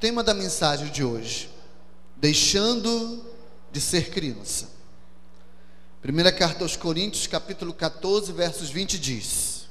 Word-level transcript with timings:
Tema 0.00 0.24
da 0.24 0.32
mensagem 0.32 0.90
de 0.90 1.04
hoje: 1.04 1.50
Deixando 2.16 3.22
de 3.70 3.82
ser 3.82 4.08
criança. 4.08 4.70
Primeira 6.00 6.32
carta 6.32 6.64
aos 6.64 6.74
Coríntios, 6.74 7.26
capítulo 7.26 7.74
14, 7.74 8.32
versos 8.32 8.70
20 8.70 8.98
diz: 8.98 9.68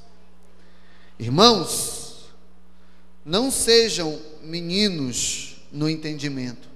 Irmãos, 1.18 2.26
não 3.24 3.50
sejam 3.50 4.22
meninos 4.40 5.56
no 5.72 5.90
entendimento, 5.90 6.68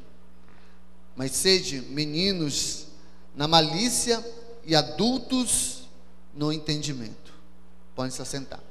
mas 1.15 1.31
sejam 1.31 1.85
meninos 1.91 2.89
na 3.37 3.47
malícia 3.47 4.25
e 4.65 4.75
adultos 4.75 5.85
no 6.35 6.53
entendimento. 6.53 7.33
Podem 7.95 8.11
se 8.11 8.21
assentar. 8.21 8.64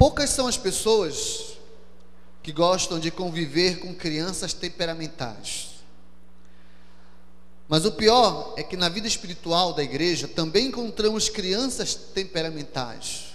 Poucas 0.00 0.30
são 0.30 0.46
as 0.46 0.56
pessoas 0.56 1.58
que 2.42 2.52
gostam 2.52 2.98
de 2.98 3.10
conviver 3.10 3.80
com 3.80 3.94
crianças 3.94 4.54
temperamentais. 4.54 5.72
Mas 7.68 7.84
o 7.84 7.92
pior 7.92 8.54
é 8.56 8.62
que 8.62 8.78
na 8.78 8.88
vida 8.88 9.06
espiritual 9.06 9.74
da 9.74 9.82
igreja 9.82 10.26
também 10.26 10.68
encontramos 10.68 11.28
crianças 11.28 11.94
temperamentais. 11.94 13.34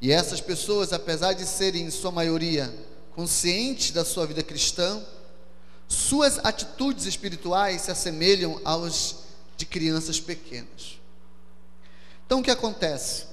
E 0.00 0.12
essas 0.12 0.40
pessoas, 0.40 0.92
apesar 0.92 1.32
de 1.32 1.44
serem, 1.44 1.86
em 1.86 1.90
sua 1.90 2.12
maioria, 2.12 2.72
conscientes 3.16 3.90
da 3.90 4.04
sua 4.04 4.28
vida 4.28 4.44
cristã, 4.44 5.04
suas 5.88 6.38
atitudes 6.38 7.04
espirituais 7.04 7.82
se 7.82 7.90
assemelham 7.90 8.60
aos 8.64 9.16
de 9.56 9.66
crianças 9.66 10.20
pequenas. 10.20 11.00
Então 12.24 12.38
o 12.38 12.44
que 12.44 12.50
acontece? 12.52 13.27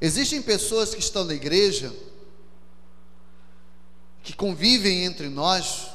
Existem 0.00 0.40
pessoas 0.40 0.94
que 0.94 1.00
estão 1.00 1.24
na 1.24 1.34
igreja, 1.34 1.92
que 4.22 4.32
convivem 4.32 5.04
entre 5.04 5.28
nós, 5.28 5.88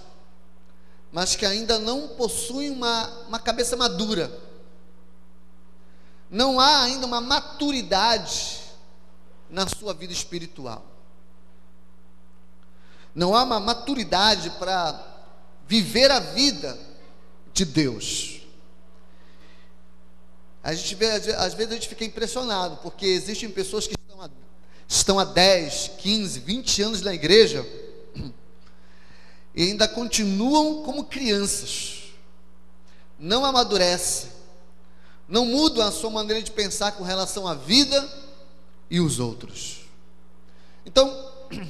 mas 1.12 1.36
que 1.36 1.46
ainda 1.46 1.80
não 1.80 2.10
possuem 2.10 2.70
uma, 2.72 3.08
uma 3.28 3.40
cabeça 3.40 3.78
madura. 3.78 4.32
Não 6.30 6.60
há 6.60 6.84
ainda 6.84 7.06
uma 7.06 7.22
maturidade 7.22 8.60
na 9.50 9.68
sua 9.68 9.94
vida 9.94 10.12
espiritual. 10.12 10.84
Não 13.14 13.36
há 13.36 13.44
uma 13.44 13.60
maturidade 13.60 14.50
para 14.52 15.00
viver 15.68 16.10
a 16.10 16.20
vida 16.20 16.78
de 17.54 17.64
Deus. 17.64 18.33
A 20.64 20.74
gente 20.74 20.96
vê, 20.96 21.08
às 21.08 21.54
vezes 21.54 21.72
a 21.72 21.76
gente 21.76 21.90
fica 21.90 22.06
impressionado, 22.06 22.78
porque 22.78 23.06
existem 23.06 23.50
pessoas 23.50 23.86
que 23.86 23.96
estão 24.00 24.22
há, 24.22 24.30
estão 24.88 25.20
há 25.20 25.26
10, 25.26 25.92
15, 25.98 26.40
20 26.40 26.82
anos 26.82 27.02
na 27.02 27.14
igreja 27.14 27.68
e 29.54 29.64
ainda 29.64 29.90
continuam 29.90 30.84
como 30.84 31.04
crianças, 31.04 32.04
não 33.20 33.44
amadurecem, 33.44 34.30
não 35.28 35.46
mudam 35.46 35.86
a 35.86 35.92
sua 35.92 36.10
maneira 36.10 36.42
de 36.42 36.52
pensar 36.52 36.94
com 36.94 37.04
relação 37.04 37.46
à 37.46 37.54
vida 37.56 38.10
e 38.90 39.02
os 39.02 39.20
outros. 39.20 39.82
Então, 40.86 41.30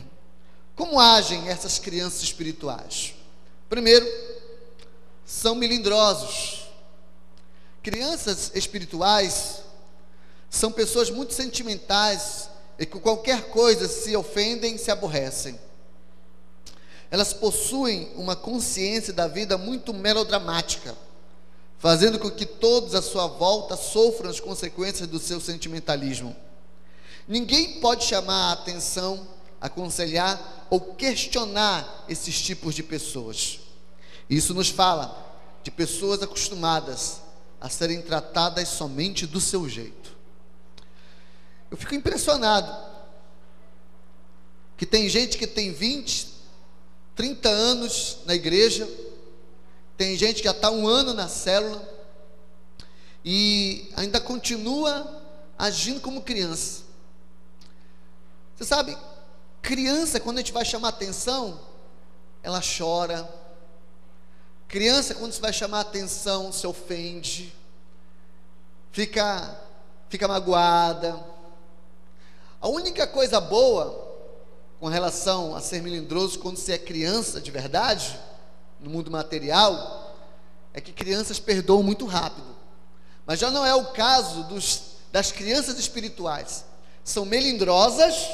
como 0.75 0.99
agem 0.99 1.49
essas 1.49 1.79
crianças 1.79 2.21
espirituais? 2.21 3.15
Primeiro, 3.67 4.07
são 5.25 5.55
melindrosos 5.55 6.62
Crianças 7.83 8.49
espirituais 8.55 9.61
são 10.49 10.71
pessoas 10.71 11.09
muito 11.09 11.33
sentimentais 11.33 12.49
e 12.79 12.85
que 12.85 12.97
qualquer 12.97 13.49
coisa 13.49 13.89
se 13.89 14.15
ofendem, 14.15 14.77
se 14.77 14.89
aborrecem. 14.89 15.59
Elas 17.11 17.33
possuem 17.33 18.09
uma 18.15 18.37
consciência 18.37 19.11
da 19.11 19.27
vida 19.27 19.57
muito 19.57 19.93
melodramática, 19.93 20.95
fazendo 21.77 22.17
com 22.17 22.31
que 22.31 22.45
todos 22.45 22.95
à 22.95 23.01
sua 23.01 23.27
volta 23.27 23.75
sofram 23.75 24.29
as 24.29 24.39
consequências 24.39 25.07
do 25.07 25.19
seu 25.19 25.41
sentimentalismo. 25.41 26.33
Ninguém 27.27 27.81
pode 27.81 28.05
chamar 28.05 28.49
a 28.49 28.53
atenção, 28.53 29.27
aconselhar 29.59 30.67
ou 30.69 30.79
questionar 30.79 32.05
esses 32.07 32.41
tipos 32.41 32.73
de 32.73 32.81
pessoas. 32.81 33.59
Isso 34.29 34.53
nos 34.53 34.69
fala 34.69 35.21
de 35.61 35.69
pessoas 35.69 36.23
acostumadas 36.23 37.22
a 37.63 37.69
serem 37.69 38.01
tratadas 38.01 38.67
somente 38.67 39.25
do 39.25 39.39
seu 39.39 39.69
jeito. 39.69 40.13
Eu 41.71 41.77
fico 41.77 41.95
impressionado 41.95 42.69
que 44.75 44.85
tem 44.85 45.07
gente 45.07 45.37
que 45.37 45.47
tem 45.47 45.71
20, 45.71 46.27
30 47.15 47.47
anos 47.47 48.17
na 48.25 48.35
igreja, 48.35 48.85
tem 49.95 50.17
gente 50.17 50.39
que 50.39 50.43
já 50.43 50.51
está 50.51 50.69
um 50.69 50.85
ano 50.85 51.13
na 51.13 51.29
célula 51.29 51.81
e 53.23 53.89
ainda 53.95 54.19
continua 54.19 55.23
agindo 55.57 56.01
como 56.01 56.21
criança. 56.21 56.81
Você 58.57 58.65
sabe, 58.65 58.97
criança, 59.61 60.19
quando 60.19 60.39
a 60.39 60.41
gente 60.41 60.51
vai 60.51 60.65
chamar 60.65 60.89
atenção, 60.89 61.61
ela 62.43 62.59
chora, 62.59 63.23
Criança, 64.73 65.13
quando 65.13 65.31
você 65.31 65.39
vai 65.39 65.53
chamar 65.53 65.81
atenção, 65.81 66.51
se 66.51 66.65
ofende, 66.65 67.53
fica, 68.91 69.55
fica 70.09 70.27
magoada. 70.27 71.23
A 72.59 72.67
única 72.67 73.05
coisa 73.05 73.39
boa 73.39 74.17
com 74.79 74.87
relação 74.87 75.55
a 75.55 75.61
ser 75.61 75.79
melindroso 75.83 76.39
quando 76.39 76.57
você 76.57 76.71
é 76.73 76.79
criança 76.79 77.39
de 77.39 77.51
verdade, 77.51 78.19
no 78.79 78.89
mundo 78.89 79.11
material, 79.11 80.17
é 80.73 80.81
que 80.81 80.91
crianças 80.91 81.39
perdoam 81.39 81.83
muito 81.83 82.07
rápido. 82.07 82.55
Mas 83.27 83.37
já 83.37 83.51
não 83.51 83.63
é 83.63 83.75
o 83.75 83.91
caso 83.91 84.41
dos, 84.45 84.95
das 85.11 85.31
crianças 85.31 85.77
espirituais. 85.77 86.65
São 87.03 87.25
melindrosas 87.25 88.27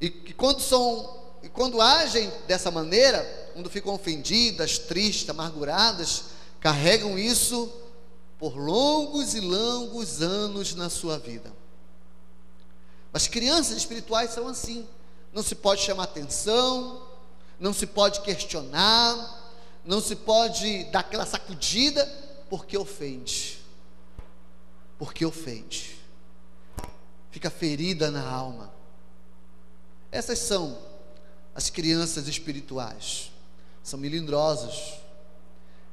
e 0.00 0.10
que 0.10 0.34
quando 0.34 0.60
são 0.60 1.16
e 1.44 1.48
quando 1.48 1.80
agem 1.80 2.28
dessa 2.48 2.72
maneira, 2.72 3.37
quando 3.58 3.70
ficam 3.70 3.92
ofendidas, 3.92 4.78
tristes, 4.78 5.28
amarguradas, 5.28 6.26
carregam 6.60 7.18
isso 7.18 7.68
por 8.38 8.56
longos 8.56 9.34
e 9.34 9.40
longos 9.40 10.22
anos 10.22 10.76
na 10.76 10.88
sua 10.88 11.18
vida. 11.18 11.52
Mas 13.12 13.26
crianças 13.26 13.76
espirituais 13.76 14.30
são 14.30 14.46
assim. 14.46 14.86
Não 15.32 15.42
se 15.42 15.56
pode 15.56 15.82
chamar 15.82 16.04
atenção, 16.04 17.02
não 17.58 17.72
se 17.72 17.84
pode 17.84 18.20
questionar, 18.20 19.52
não 19.84 20.00
se 20.00 20.14
pode 20.14 20.84
dar 20.92 21.00
aquela 21.00 21.26
sacudida, 21.26 22.06
porque 22.48 22.78
ofende. 22.78 23.58
Porque 25.00 25.26
ofende. 25.26 25.98
Fica 27.32 27.50
ferida 27.50 28.08
na 28.08 28.24
alma. 28.24 28.72
Essas 30.12 30.38
são 30.38 30.78
as 31.56 31.68
crianças 31.68 32.28
espirituais. 32.28 33.32
São 33.88 33.98
melindrosas. 33.98 35.00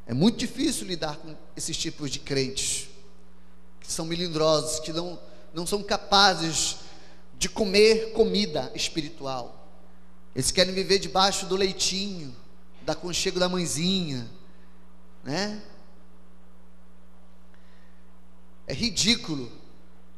É 0.06 0.13
muito 0.13 0.38
difícil 0.38 0.85
lidar 0.85 1.16
com 1.16 1.33
esses 1.56 1.78
tipos 1.78 2.11
de 2.11 2.19
crentes, 2.19 2.89
que 3.79 3.89
são 3.89 4.06
melindrosos, 4.06 4.81
que 4.81 4.91
não, 4.91 5.17
não 5.53 5.66
são 5.66 5.81
capazes 5.81 6.75
de 7.38 7.47
comer 7.47 8.11
comida 8.11 8.69
espiritual. 8.75 9.66
Eles 10.35 10.51
querem 10.51 10.73
viver 10.73 11.00
debaixo 11.00 11.45
do 11.45 11.56
leitinho, 11.56 12.35
da 12.81 12.94
conchego 12.94 13.39
da 13.39 13.47
mãezinha, 13.47 14.29
né? 15.23 15.63
É 18.67 18.73
ridículo 18.73 19.50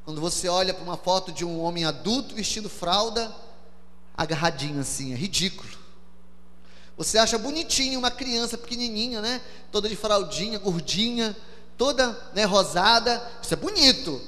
quando 0.04 0.20
você 0.20 0.50
olha 0.50 0.74
para 0.74 0.84
uma 0.84 0.98
foto 0.98 1.32
de 1.32 1.46
um 1.46 1.62
homem 1.62 1.86
adulto 1.86 2.34
vestindo 2.34 2.72
fralda 2.72 3.32
agarradinho 4.16 4.80
assim, 4.80 5.14
é 5.14 5.16
ridículo. 5.16 5.86
Você 6.98 7.18
acha 7.18 7.38
bonitinho 7.38 8.00
uma 8.00 8.10
criança 8.10 8.58
pequenininha, 8.58 9.22
né? 9.22 9.40
Toda 9.72 9.88
de 9.88 9.96
fraldinha, 9.96 10.58
gordinha, 10.58 11.38
toda 11.78 12.18
né, 12.34 12.44
rosada, 12.44 13.22
isso 13.42 13.54
é 13.54 13.58
bonito. 13.58 14.20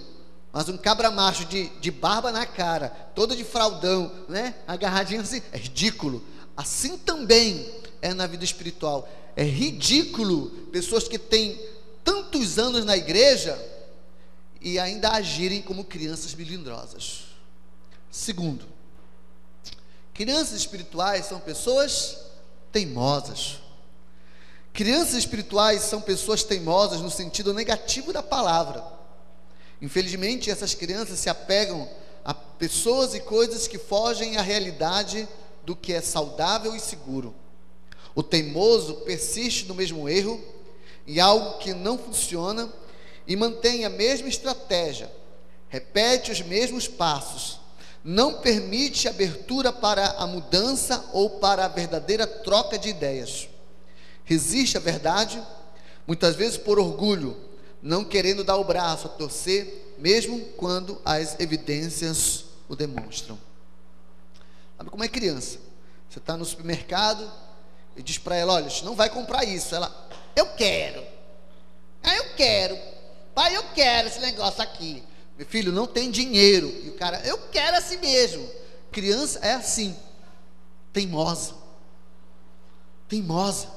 Mas 0.54 0.69
um 0.69 0.77
cabra 0.77 1.10
macho 1.10 1.45
de, 1.45 1.69
de 1.80 1.92
barba 1.92 2.31
na 2.31 2.45
cara, 2.45 2.89
toda 3.16 3.36
de 3.36 3.44
fraldão, 3.44 4.12
né? 4.27 4.56
Agarradinho 4.68 5.21
assim, 5.21 5.42
é 5.51 5.57
ridículo. 5.57 6.24
Assim 6.56 6.98
também 6.98 7.68
é 8.01 8.13
na 8.13 8.27
vida 8.27 8.44
espiritual. 8.44 9.10
É 9.36 9.44
ridículo 9.44 10.50
pessoas 10.72 11.07
que 11.07 11.18
têm 11.18 11.60
tantos 12.04 12.60
anos 12.60 12.86
na 12.86 12.95
igreja 12.95 13.57
e 14.62 14.77
ainda 14.77 15.10
agirem 15.10 15.62
como 15.62 15.83
crianças 15.83 16.33
melindrosas. 16.36 17.25
Segundo, 18.12 18.65
Crianças 20.19 20.60
espirituais 20.60 21.27
são 21.27 21.39
pessoas 21.39 22.18
teimosas. 22.71 23.60
Crianças 24.74 25.16
espirituais 25.16 25.81
são 25.81 26.01
pessoas 26.01 26.44
teimosas 26.44 27.01
no 27.01 27.10
sentido 27.10 27.54
negativo 27.54 28.13
da 28.13 28.24
palavra. 28.24 28.83
Infelizmente, 29.81 30.50
essas 30.50 30.74
crianças 30.74 31.19
se 31.19 31.30
apegam 31.30 31.89
a 32.24 32.33
pessoas 32.33 33.13
e 33.13 33.19
coisas 33.19 33.68
que 33.68 33.77
fogem 33.77 34.38
à 34.38 34.42
realidade 34.42 35.27
do 35.66 35.75
que 35.75 35.94
é 35.94 36.01
saudável 36.01 36.75
e 36.75 36.80
seguro. 36.80 37.33
O 38.13 38.24
teimoso 38.24 38.95
persiste 39.06 39.65
no 39.65 39.75
mesmo 39.75 40.10
erro 40.10 40.42
e 41.06 41.19
algo 41.19 41.57
que 41.60 41.74
não 41.74 41.98
funciona 41.98 42.72
e 43.27 43.36
mantém 43.36 43.86
a 43.86 43.89
mesma 43.89 44.27
estratégia, 44.27 45.12
repete 45.69 46.31
os 46.31 46.42
mesmos 46.42 46.88
passos, 46.88 47.59
não 48.04 48.36
permite 48.36 49.07
abertura 49.07 49.74
para 49.74 50.12
a 50.12 50.25
mudança 50.25 51.06
ou 51.12 51.40
para 51.40 51.66
a 51.66 51.68
verdadeira 51.68 52.25
troca 52.25 52.78
de 52.78 52.90
ideias. 52.90 53.50
Resiste 54.24 54.78
à 54.78 54.80
verdade, 54.80 55.42
muitas 56.07 56.36
vezes 56.36 56.57
por 56.57 56.80
orgulho, 56.80 57.36
não 57.81 58.04
querendo 58.04 58.44
dar 58.44 58.57
o 58.57 58.63
braço 58.63 59.07
a 59.07 59.10
torcer, 59.10 59.96
mesmo 59.98 60.40
quando 60.57 61.01
as 61.04 61.40
evidências 61.40 62.46
o 62.68 62.75
demonstram. 62.75 63.38
Sabe 64.78 64.90
como 64.90 65.04
é 65.04 65.07
criança? 65.07 65.60
Você 66.10 66.19
está 66.19 66.38
no 66.38 66.46
supermercado 66.46 67.30
e 67.96 68.01
diz 68.01 68.18
para 68.18 68.36
ela: 68.36 68.54
Olha, 68.54 68.69
não 68.84 68.96
vai 68.96 69.10
comprar 69.10 69.44
isso. 69.44 69.75
Ela, 69.75 69.94
eu 70.36 70.48
quero. 70.56 71.04
Ah, 72.01 72.16
eu 72.16 72.36
quero. 72.36 72.78
Pai, 73.36 73.56
eu 73.56 73.63
quero 73.75 74.07
esse 74.07 74.19
negócio 74.19 74.62
aqui. 74.62 75.04
Meu 75.39 75.47
filho, 75.47 75.71
não 75.71 75.88
tem 75.88 76.12
dinheiro. 76.12 76.68
E 76.83 76.89
o 76.89 76.95
cara, 76.95 77.21
eu 77.25 77.38
quero 77.50 77.77
assim 77.77 77.95
mesmo. 77.95 78.45
Criança 78.91 79.39
é 79.41 79.53
assim, 79.53 79.95
teimosa. 80.91 81.56
Teimosa. 83.07 83.69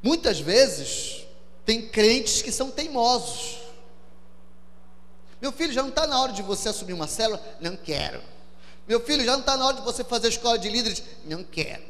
Muitas 0.00 0.38
vezes, 0.38 1.26
tem 1.66 1.88
crentes 1.88 2.42
que 2.42 2.52
são 2.52 2.70
teimosos. 2.70 3.58
Meu 5.42 5.50
filho, 5.50 5.72
já 5.72 5.82
não 5.82 5.88
está 5.88 6.06
na 6.06 6.22
hora 6.22 6.32
de 6.32 6.42
você 6.42 6.68
assumir 6.68 6.92
uma 6.92 7.08
célula? 7.08 7.42
Não 7.60 7.76
quero. 7.76 8.22
Meu 8.86 9.00
filho, 9.00 9.24
já 9.24 9.32
não 9.32 9.40
está 9.40 9.56
na 9.56 9.66
hora 9.66 9.78
de 9.78 9.82
você 9.82 10.04
fazer 10.04 10.28
escola 10.28 10.60
de 10.60 10.68
líderes? 10.68 11.02
Não 11.24 11.42
quero. 11.42 11.82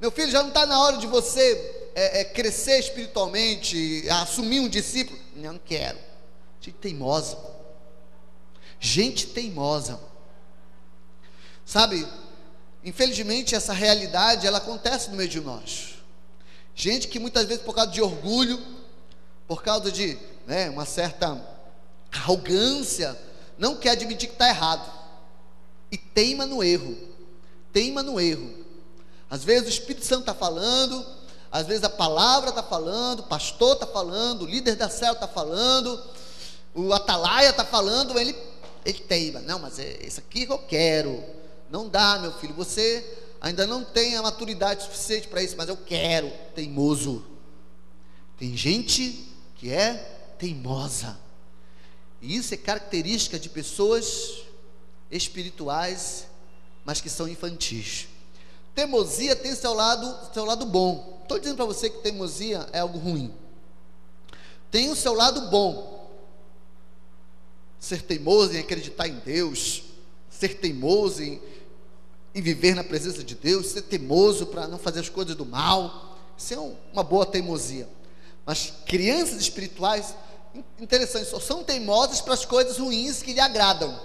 Meu 0.00 0.10
filho, 0.10 0.30
já 0.30 0.40
não 0.40 0.48
está 0.48 0.64
na 0.64 0.80
hora 0.80 0.96
de 0.96 1.06
você 1.06 1.90
é, 1.94 2.20
é, 2.20 2.24
crescer 2.24 2.78
espiritualmente, 2.78 4.08
assumir 4.08 4.60
um 4.60 4.70
discípulo? 4.70 5.20
Não 5.36 5.58
quero. 5.58 6.11
Gente 6.62 6.72
teimosa. 6.78 7.38
Gente 8.78 9.26
teimosa. 9.26 9.98
Sabe, 11.66 12.06
infelizmente 12.84 13.54
essa 13.54 13.72
realidade 13.72 14.46
ela 14.46 14.58
acontece 14.58 15.10
no 15.10 15.16
meio 15.16 15.28
de 15.28 15.40
nós. 15.40 15.94
Gente 16.74 17.08
que 17.08 17.18
muitas 17.18 17.46
vezes 17.46 17.64
por 17.64 17.74
causa 17.74 17.90
de 17.90 18.00
orgulho, 18.00 18.60
por 19.48 19.62
causa 19.62 19.90
de 19.90 20.16
né, 20.46 20.70
uma 20.70 20.86
certa 20.86 21.40
arrogância, 22.12 23.18
não 23.58 23.76
quer 23.76 23.90
admitir 23.90 24.28
que 24.28 24.34
está 24.34 24.48
errado. 24.48 24.88
E 25.90 25.98
teima 25.98 26.46
no 26.46 26.62
erro. 26.62 26.96
Teima 27.72 28.04
no 28.04 28.20
erro. 28.20 28.64
Às 29.28 29.42
vezes 29.42 29.66
o 29.66 29.70
Espírito 29.70 30.06
Santo 30.06 30.20
está 30.20 30.34
falando, 30.34 31.04
às 31.50 31.66
vezes 31.66 31.82
a 31.82 31.90
palavra 31.90 32.50
está 32.50 32.62
falando, 32.62 33.20
o 33.20 33.24
pastor 33.24 33.74
está 33.74 33.86
falando, 33.86 34.42
o 34.42 34.46
líder 34.46 34.76
da 34.76 34.88
célula 34.88 35.14
está 35.16 35.28
falando, 35.28 36.02
o 36.74 36.92
atalaia 36.92 37.50
está 37.50 37.64
falando, 37.64 38.18
ele, 38.18 38.34
ele 38.84 38.98
teima. 39.00 39.40
Não, 39.40 39.58
mas 39.58 39.78
é 39.78 39.98
isso 40.04 40.20
aqui 40.20 40.46
que 40.46 40.52
eu 40.52 40.58
quero. 40.58 41.22
Não 41.70 41.88
dá, 41.88 42.18
meu 42.18 42.32
filho. 42.32 42.54
Você 42.54 43.04
ainda 43.40 43.66
não 43.66 43.84
tem 43.84 44.16
a 44.16 44.22
maturidade 44.22 44.84
suficiente 44.84 45.28
para 45.28 45.42
isso, 45.42 45.56
mas 45.56 45.68
eu 45.68 45.76
quero. 45.76 46.30
Teimoso. 46.54 47.24
Tem 48.38 48.56
gente 48.56 49.28
que 49.56 49.70
é 49.70 49.94
teimosa. 50.38 51.18
E 52.20 52.36
isso 52.36 52.54
é 52.54 52.56
característica 52.56 53.38
de 53.38 53.48
pessoas 53.48 54.42
espirituais, 55.10 56.26
mas 56.84 57.00
que 57.00 57.10
são 57.10 57.28
infantis. 57.28 58.08
Teimosia 58.74 59.36
tem 59.36 59.54
seu 59.54 59.74
lado, 59.74 60.32
seu 60.32 60.44
lado 60.44 60.64
bom. 60.64 61.20
Estou 61.22 61.38
dizendo 61.38 61.56
para 61.56 61.64
você 61.64 61.90
que 61.90 61.98
teimosia 61.98 62.66
é 62.72 62.80
algo 62.80 62.98
ruim. 62.98 63.32
Tem 64.70 64.90
o 64.90 64.96
seu 64.96 65.12
lado 65.12 65.50
bom. 65.50 66.01
Ser 67.82 68.00
teimoso 68.02 68.54
em 68.54 68.60
acreditar 68.60 69.08
em 69.08 69.18
Deus, 69.18 69.82
ser 70.30 70.60
teimoso 70.60 71.20
em, 71.20 71.42
em 72.32 72.40
viver 72.40 72.76
na 72.76 72.84
presença 72.84 73.24
de 73.24 73.34
Deus, 73.34 73.66
ser 73.66 73.82
teimoso 73.82 74.46
para 74.46 74.68
não 74.68 74.78
fazer 74.78 75.00
as 75.00 75.08
coisas 75.08 75.34
do 75.34 75.44
mal. 75.44 76.16
Isso 76.38 76.54
é 76.54 76.58
uma 76.92 77.02
boa 77.02 77.26
teimosia. 77.26 77.88
Mas 78.46 78.72
crianças 78.86 79.40
espirituais, 79.40 80.14
interessante, 80.78 81.28
só 81.28 81.40
são 81.40 81.64
teimosas 81.64 82.20
para 82.20 82.34
as 82.34 82.44
coisas 82.44 82.78
ruins 82.78 83.20
que 83.20 83.32
lhe 83.32 83.40
agradam. 83.40 84.00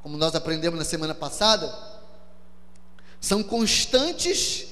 Como 0.00 0.16
nós 0.16 0.36
aprendemos 0.36 0.78
na 0.78 0.84
semana 0.84 1.14
passada, 1.14 1.76
são 3.20 3.42
constantes 3.42 4.68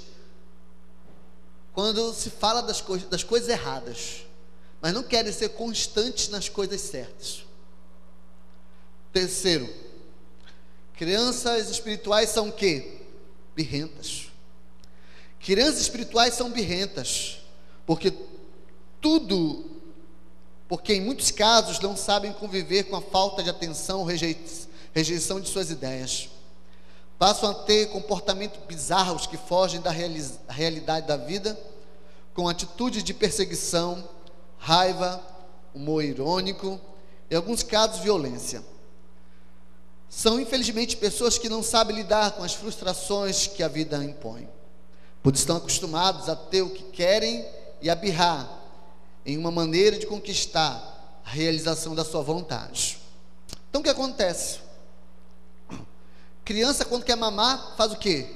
quando 1.73 2.15
se 2.15 2.31
fala 2.31 2.63
das, 2.63 2.81
coisas, 2.81 3.09
das 3.09 3.25
coisas 3.25 3.49
erradas, 3.49 4.25
mas 4.83 4.93
não 4.93 5.03
querem 5.03 5.33
ser 5.33 5.51
constantes 5.51 6.29
nas 6.29 6.49
coisas 6.49 6.81
certas. 6.81 7.47
Terceiro, 9.13 9.73
crianças 10.95 11.71
espirituais 11.71 12.29
são 12.29 12.49
o 12.49 12.53
quê? 12.53 13.01
Birrentas. 13.55 14.29
Crianças 15.41 15.81
espirituais 15.81 16.35
são 16.35 16.51
birrentas, 16.51 17.39
porque 17.87 18.13
tudo, 19.01 19.81
porque 20.69 20.95
em 20.95 21.01
muitos 21.01 21.31
casos 21.31 21.81
não 21.81 21.97
sabem 21.97 22.33
conviver 22.33 22.85
com 22.85 22.97
a 22.97 23.03
falta 23.03 23.43
de 23.43 23.49
atenção, 23.49 24.05
rejeição 24.05 25.41
de 25.41 25.49
suas 25.49 25.71
ideias 25.71 26.29
passam 27.23 27.53
a 27.53 27.55
ter 27.55 27.87
comportamentos 27.91 28.59
bizarros 28.67 29.29
que 29.29 29.37
fogem 29.37 29.81
da 29.81 29.93
realidade 29.93 31.07
da 31.07 31.17
vida, 31.17 31.57
com 32.35 32.49
atitudes 32.49 33.05
de 33.05 33.15
perseguição, 33.15 34.03
raiva, 34.63 35.21
humor 35.75 36.05
irônico, 36.05 36.81
em 37.29 37.35
alguns 37.35 37.65
casos, 37.65 37.99
violência. 37.99 38.63
São, 40.09 40.39
infelizmente, 40.41 40.97
pessoas 40.97 41.37
que 41.37 41.49
não 41.49 41.65
sabem 41.65 41.97
lidar 41.97 42.31
com 42.33 42.45
as 42.45 42.55
frustrações 42.55 43.49
que 43.49 43.63
a 43.63 43.69
vida 43.69 43.97
impõe, 44.05 44.49
pois 45.21 45.41
estão 45.41 45.57
acostumados 45.57 46.29
a 46.29 46.37
ter 46.37 46.63
o 46.63 46.71
que 46.71 46.85
querem 46.85 47.45
e 47.81 47.91
a 47.91 47.95
birrar 47.97 48.49
em 49.27 49.37
uma 49.37 49.51
maneira 49.51 49.99
de 49.99 50.07
conquistar 50.07 51.21
a 51.25 51.31
realização 51.31 51.93
da 51.93 52.05
sua 52.05 52.23
vontade. 52.23 53.01
Então, 53.69 53.81
o 53.81 53.85
que 53.85 53.91
acontece? 53.91 54.61
Criança, 56.45 56.85
quando 56.85 57.05
quer 57.05 57.17
mamar, 57.17 57.75
faz 57.77 57.93
o 57.93 57.97
quê? 57.97 58.29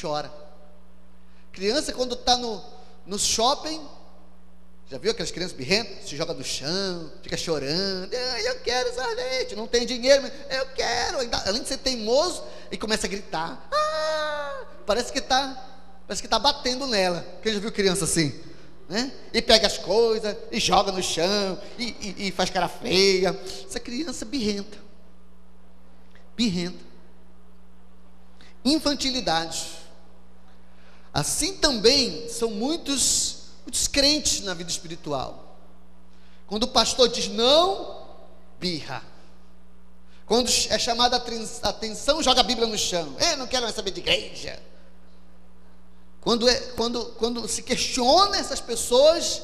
Chora. 0.00 0.32
Criança, 1.52 1.92
quando 1.92 2.14
está 2.14 2.36
no, 2.36 2.64
no 3.06 3.18
shopping, 3.18 3.80
já 4.90 4.98
viu 4.98 5.10
aquelas 5.10 5.30
crianças 5.30 5.56
birrentas? 5.56 6.08
Se 6.08 6.16
joga 6.16 6.32
no 6.32 6.44
chão, 6.44 7.12
fica 7.22 7.36
chorando. 7.36 8.10
Ah, 8.14 8.40
eu 8.40 8.60
quero 8.60 8.94
sorvete, 8.94 9.54
não 9.54 9.66
tem 9.66 9.84
dinheiro, 9.84 10.30
eu 10.50 10.66
quero. 10.74 11.18
Além 11.46 11.62
de 11.62 11.68
ser 11.68 11.78
teimoso, 11.78 12.42
e 12.70 12.76
começa 12.76 13.06
a 13.06 13.10
gritar. 13.10 13.68
Ah, 13.72 14.64
parece 14.86 15.12
que 15.12 15.18
está 15.18 15.66
parece 16.06 16.22
que 16.22 16.26
está 16.26 16.38
batendo 16.38 16.86
nela. 16.86 17.24
Quem 17.42 17.52
já 17.52 17.60
viu 17.60 17.70
criança 17.70 18.04
assim? 18.04 18.34
Né? 18.88 19.12
E 19.34 19.42
pega 19.42 19.66
as 19.66 19.76
coisas, 19.76 20.34
e 20.50 20.58
joga 20.58 20.90
no 20.90 21.02
chão, 21.02 21.60
e, 21.78 21.84
e, 22.00 22.28
e 22.28 22.32
faz 22.32 22.48
cara 22.48 22.68
feia. 22.68 23.38
Essa 23.66 23.78
criança 23.78 24.24
birrenta. 24.24 24.78
Birrenta 26.34 26.88
infantilidade. 28.64 29.66
Assim 31.12 31.56
também 31.56 32.28
são 32.28 32.50
muitos, 32.50 33.27
muitos 33.68 33.86
crentes 33.86 34.40
na 34.40 34.54
vida 34.54 34.70
espiritual. 34.70 35.58
Quando 36.46 36.62
o 36.62 36.68
pastor 36.68 37.06
diz 37.06 37.28
não, 37.28 38.08
birra. 38.58 39.02
Quando 40.24 40.48
é 40.70 40.78
chamada 40.78 41.16
a 41.16 41.68
atenção, 41.68 42.22
joga 42.22 42.40
a 42.40 42.44
Bíblia 42.44 42.66
no 42.66 42.78
chão. 42.78 43.14
Eu 43.20 43.36
não 43.36 43.46
quero 43.46 43.64
mais 43.64 43.74
saber 43.74 43.90
de 43.90 44.00
igreja. 44.00 44.58
Quando, 46.22 46.48
é, 46.48 46.54
quando, 46.76 47.04
quando 47.18 47.46
se 47.46 47.62
questiona 47.62 48.38
essas 48.38 48.60
pessoas, 48.60 49.42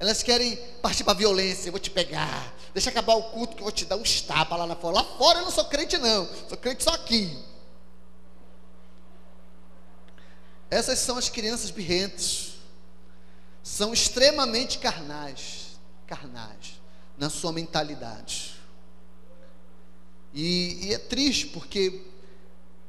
elas 0.00 0.22
querem 0.22 0.56
partir 0.80 1.04
para 1.04 1.12
a 1.12 1.16
violência. 1.16 1.68
Eu 1.68 1.72
vou 1.72 1.80
te 1.80 1.90
pegar. 1.90 2.54
Deixa 2.72 2.88
acabar 2.88 3.16
o 3.16 3.24
culto 3.24 3.54
que 3.54 3.60
eu 3.60 3.64
vou 3.64 3.72
te 3.72 3.84
dar 3.84 3.96
um 3.96 4.02
estapa 4.02 4.56
lá 4.56 4.74
fora. 4.76 4.96
Lá 4.96 5.04
fora 5.04 5.40
eu 5.40 5.44
não 5.44 5.52
sou 5.52 5.66
crente, 5.66 5.98
não. 5.98 6.26
Sou 6.48 6.56
crente 6.56 6.82
só 6.82 6.94
aqui. 6.94 7.38
Essas 10.70 10.98
são 11.00 11.18
as 11.18 11.28
crianças 11.28 11.70
birrentes. 11.70 12.51
São 13.62 13.92
extremamente 13.92 14.78
carnais, 14.78 15.78
carnais 16.06 16.80
na 17.16 17.30
sua 17.30 17.52
mentalidade. 17.52 18.54
E, 20.34 20.86
e, 20.86 20.94
é 20.94 20.98
triste 20.98 21.48
porque 21.48 22.02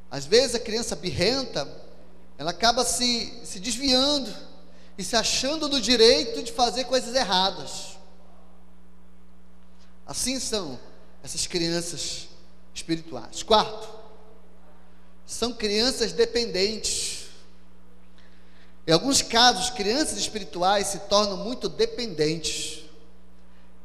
às 0.09 0.25
vezes 0.25 0.55
a 0.55 0.59
criança 0.59 0.95
birrenta, 0.95 1.67
ela 2.37 2.51
acaba 2.51 2.85
se, 2.85 3.41
se 3.43 3.59
desviando 3.59 4.33
e 4.97 5.03
se 5.03 5.15
achando 5.15 5.67
do 5.67 5.81
direito 5.81 6.43
de 6.43 6.51
fazer 6.51 6.85
coisas 6.85 7.15
erradas. 7.15 7.97
Assim 10.05 10.39
são 10.39 10.79
essas 11.23 11.47
crianças 11.47 12.27
espirituais. 12.73 13.43
Quarto, 13.43 13.89
são 15.25 15.53
crianças 15.53 16.11
dependentes. 16.11 17.12
Em 18.85 18.91
alguns 18.91 19.21
casos, 19.21 19.69
crianças 19.69 20.17
espirituais 20.17 20.87
se 20.87 20.99
tornam 20.99 21.37
muito 21.37 21.69
dependentes. 21.69 22.83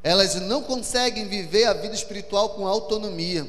Elas 0.03 0.35
não 0.37 0.63
conseguem 0.63 1.27
viver 1.29 1.65
a 1.67 1.73
vida 1.73 1.95
espiritual 1.95 2.51
com 2.51 2.67
autonomia. 2.67 3.43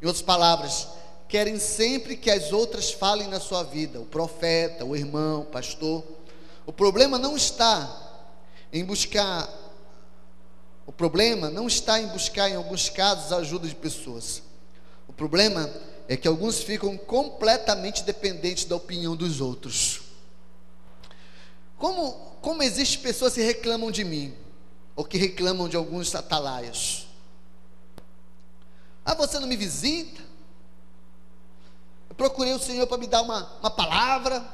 Em 0.00 0.06
outras 0.06 0.22
palavras, 0.22 0.88
querem 1.28 1.58
sempre 1.58 2.16
que 2.16 2.30
as 2.30 2.52
outras 2.52 2.90
falem 2.90 3.28
na 3.28 3.40
sua 3.40 3.62
vida, 3.62 4.00
o 4.00 4.06
profeta, 4.06 4.84
o 4.84 4.96
irmão, 4.96 5.40
o 5.40 5.46
pastor. 5.46 6.04
O 6.64 6.72
problema 6.72 7.18
não 7.18 7.36
está 7.36 8.04
em 8.72 8.84
buscar 8.84 9.48
o 10.86 10.92
problema 10.92 11.50
não 11.50 11.66
está 11.66 12.00
em 12.00 12.06
buscar, 12.06 12.48
em 12.48 12.54
alguns 12.54 12.88
casos, 12.88 13.32
a 13.32 13.38
ajuda 13.38 13.66
de 13.66 13.74
pessoas. 13.74 14.40
O 15.08 15.12
problema 15.12 15.68
é 16.06 16.16
que 16.16 16.28
alguns 16.28 16.62
ficam 16.62 16.96
completamente 16.96 18.04
dependentes 18.04 18.64
da 18.64 18.76
opinião 18.76 19.16
dos 19.16 19.40
outros. 19.40 20.02
Como, 21.78 22.12
como 22.40 22.62
existem 22.62 23.00
pessoas 23.00 23.34
que 23.34 23.42
reclamam 23.42 23.90
de 23.90 24.04
mim, 24.04 24.34
ou 24.94 25.04
que 25.04 25.18
reclamam 25.18 25.68
de 25.68 25.76
alguns 25.76 26.14
atalaias? 26.14 27.06
Ah, 29.04 29.14
você 29.14 29.38
não 29.38 29.46
me 29.46 29.56
visita? 29.56 30.22
Eu 32.08 32.14
procurei 32.16 32.54
o 32.54 32.58
Senhor 32.58 32.86
para 32.86 32.98
me 32.98 33.06
dar 33.06 33.22
uma, 33.22 33.58
uma 33.60 33.70
palavra. 33.70 34.44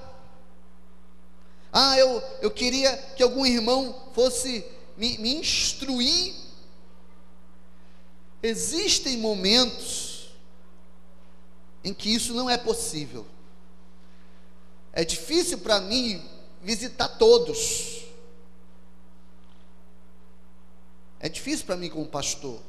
Ah, 1.73 1.97
eu, 1.97 2.23
eu 2.43 2.51
queria 2.51 2.97
que 3.17 3.23
algum 3.23 3.47
irmão 3.47 4.11
fosse 4.13 4.65
me, 4.97 5.17
me 5.19 5.37
instruir. 5.37 6.35
Existem 8.43 9.17
momentos 9.17 10.33
em 11.85 11.95
que 11.95 12.13
isso 12.13 12.35
não 12.35 12.51
é 12.51 12.59
possível. 12.59 13.25
É 14.93 15.05
difícil 15.05 15.59
para 15.59 15.81
mim 15.81 16.23
visitar 16.63 17.09
todos. 17.09 18.03
É 21.21 21.29
difícil 21.29 21.67
para 21.67 21.77
mim, 21.77 21.89
como 21.89 22.07
pastor, 22.07 22.61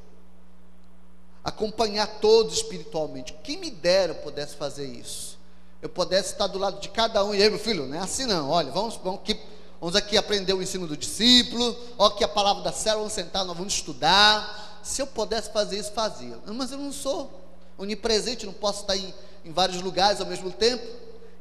acompanhar 1.43 2.07
todos 2.19 2.55
espiritualmente. 2.55 3.33
Quem 3.43 3.57
me 3.57 3.71
dera 3.71 4.11
eu 4.13 4.17
pudesse 4.17 4.55
fazer 4.55 4.85
isso? 4.85 5.39
Eu 5.81 5.89
pudesse 5.89 6.33
estar 6.33 6.47
do 6.47 6.59
lado 6.59 6.79
de 6.79 6.89
cada 6.89 7.23
um. 7.23 7.33
E 7.33 7.41
aí, 7.41 7.49
meu 7.49 7.59
filho, 7.59 7.85
não 7.87 7.97
é 7.97 7.99
assim 7.99 8.25
não. 8.25 8.49
Olha, 8.49 8.71
vamos, 8.71 8.95
vamos 8.97 9.21
que 9.23 9.37
Vamos 9.83 9.97
aqui 9.97 10.15
aprender 10.15 10.53
o 10.53 10.61
ensino 10.61 10.87
do 10.87 10.95
discípulo. 10.95 11.77
Ó, 11.97 12.05
aqui 12.05 12.23
a 12.23 12.27
palavra 12.29 12.63
da 12.63 12.71
célula, 12.71 12.99
vamos 12.99 13.11
sentar, 13.11 13.43
nós 13.43 13.57
vamos 13.57 13.73
estudar. 13.73 14.79
Se 14.81 15.01
eu 15.01 15.07
pudesse 15.07 15.51
fazer 15.51 15.77
isso, 15.77 15.91
fazia. 15.91 16.39
Mas 16.45 16.71
eu 16.71 16.77
não 16.77 16.93
sou 16.93 17.29
onipresente, 17.77 18.45
não 18.45 18.53
posso 18.53 18.83
estar 18.83 18.95
em, 18.95 19.13
em 19.43 19.51
vários 19.51 19.81
lugares 19.81 20.21
ao 20.21 20.25
mesmo 20.25 20.49
tempo. 20.51 20.81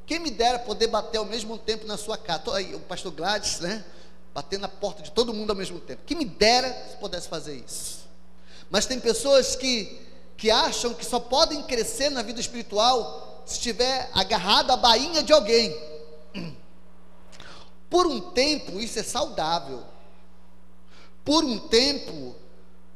Quem 0.06 0.18
me 0.18 0.30
dera 0.30 0.58
poder 0.58 0.88
bater 0.88 1.18
ao 1.18 1.24
mesmo 1.24 1.56
tempo 1.58 1.86
na 1.86 1.96
sua 1.96 2.18
casa. 2.18 2.54
Aí, 2.54 2.74
o 2.74 2.80
pastor 2.80 3.12
Gladys, 3.12 3.60
né? 3.60 3.84
Batendo 4.34 4.62
na 4.62 4.68
porta 4.68 5.02
de 5.02 5.10
todo 5.10 5.32
mundo 5.32 5.50
ao 5.50 5.56
mesmo 5.56 5.78
tempo. 5.80 6.02
Quem 6.06 6.16
me 6.16 6.24
dera 6.24 6.68
se 6.90 6.96
pudesse 6.96 7.28
fazer 7.28 7.54
isso. 7.54 8.02
Mas 8.70 8.86
tem 8.86 8.98
pessoas 8.98 9.54
que, 9.54 10.00
que 10.36 10.50
acham 10.50 10.94
que 10.94 11.04
só 11.04 11.20
podem 11.20 11.62
crescer 11.64 12.10
na 12.10 12.22
vida 12.22 12.40
espiritual 12.40 13.42
se 13.44 13.54
estiver 13.54 14.10
agarrado 14.14 14.70
à 14.70 14.76
bainha 14.76 15.22
de 15.22 15.32
alguém. 15.32 15.76
Por 17.90 18.06
um 18.06 18.20
tempo 18.32 18.80
isso 18.80 18.98
é 18.98 19.02
saudável. 19.02 19.84
Por 21.24 21.44
um 21.44 21.58
tempo 21.58 22.34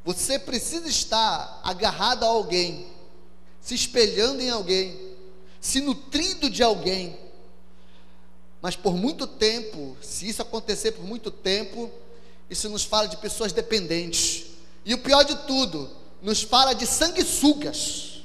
você 0.03 0.39
precisa 0.39 0.87
estar 0.87 1.59
agarrado 1.63 2.23
a 2.23 2.27
alguém, 2.27 2.87
se 3.61 3.75
espelhando 3.75 4.41
em 4.41 4.49
alguém, 4.49 5.06
se 5.67 5.81
nutrindo 5.81 6.49
de 6.49 6.63
alguém. 6.63 7.17
Mas 8.61 8.77
por 8.77 8.95
muito 8.95 9.27
tempo, 9.27 9.97
se 10.01 10.29
isso 10.29 10.41
acontecer 10.41 10.93
por 10.93 11.03
muito 11.03 11.29
tempo, 11.29 11.91
isso 12.49 12.69
nos 12.69 12.85
fala 12.85 13.07
de 13.07 13.17
pessoas 13.17 13.51
dependentes. 13.51 14.45
E 14.85 14.93
o 14.93 14.97
pior 14.99 15.23
de 15.23 15.35
tudo, 15.45 15.89
nos 16.21 16.41
fala 16.41 16.73
de 16.73 16.87
sanguessugas. 16.87 18.21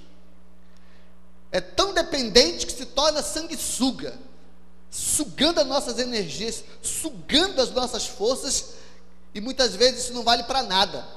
É 1.51 1.61
tão 1.61 1.93
dependente 1.93 2.65
que 2.65 2.73
se 2.73 2.87
torna 2.87 3.23
sanguessuga 3.23 4.17
sugando 4.89 5.59
as 5.59 5.67
nossas 5.67 5.99
energias, 5.99 6.63
sugando 6.83 7.61
as 7.61 7.71
nossas 7.71 8.07
forças, 8.07 8.75
e 9.35 9.41
muitas 9.41 9.75
vezes 9.75 10.05
isso 10.05 10.13
não 10.13 10.23
vale 10.23 10.43
para 10.43 10.63
nada, 10.63 11.09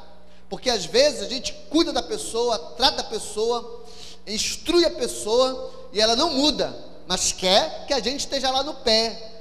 porque 0.49 0.69
às 0.69 0.85
vezes 0.85 1.21
a 1.21 1.27
gente 1.27 1.53
cuida 1.69 1.91
da 1.91 2.01
pessoa, 2.01 2.57
trata 2.77 3.01
a 3.01 3.05
pessoa, 3.05 3.84
instrui 4.27 4.85
a 4.85 4.91
pessoa, 4.91 5.89
e 5.93 6.01
ela 6.01 6.15
não 6.15 6.33
muda, 6.33 6.75
mas 7.07 7.31
quer 7.31 7.85
que 7.85 7.93
a 7.93 7.99
gente 7.99 8.21
esteja 8.21 8.49
lá 8.49 8.63
no 8.63 8.75
pé. 8.75 9.31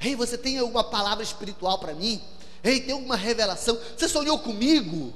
Ei, 0.00 0.16
você 0.16 0.36
tem 0.36 0.58
alguma 0.58 0.84
palavra 0.84 1.22
espiritual 1.22 1.78
para 1.78 1.94
mim? 1.94 2.20
Ei, 2.62 2.80
tem 2.80 2.92
alguma 2.92 3.16
revelação? 3.16 3.78
Você 3.96 4.08
sonhou 4.08 4.38
comigo? 4.38 5.12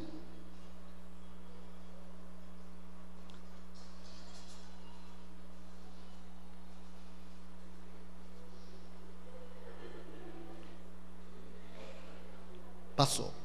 Passou. 12.96 13.32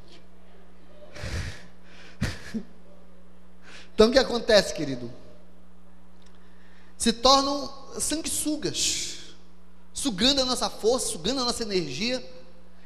Então 3.94 4.10
o 4.10 4.12
que 4.12 4.18
acontece, 4.18 4.74
querido? 4.74 5.12
Se 7.02 7.12
tornam 7.12 7.68
sanguessugas, 8.00 9.16
sugando 9.92 10.40
a 10.40 10.46
nossa 10.46 10.70
força, 10.70 11.08
sugando 11.08 11.42
a 11.42 11.46
nossa 11.46 11.64
energia, 11.64 12.24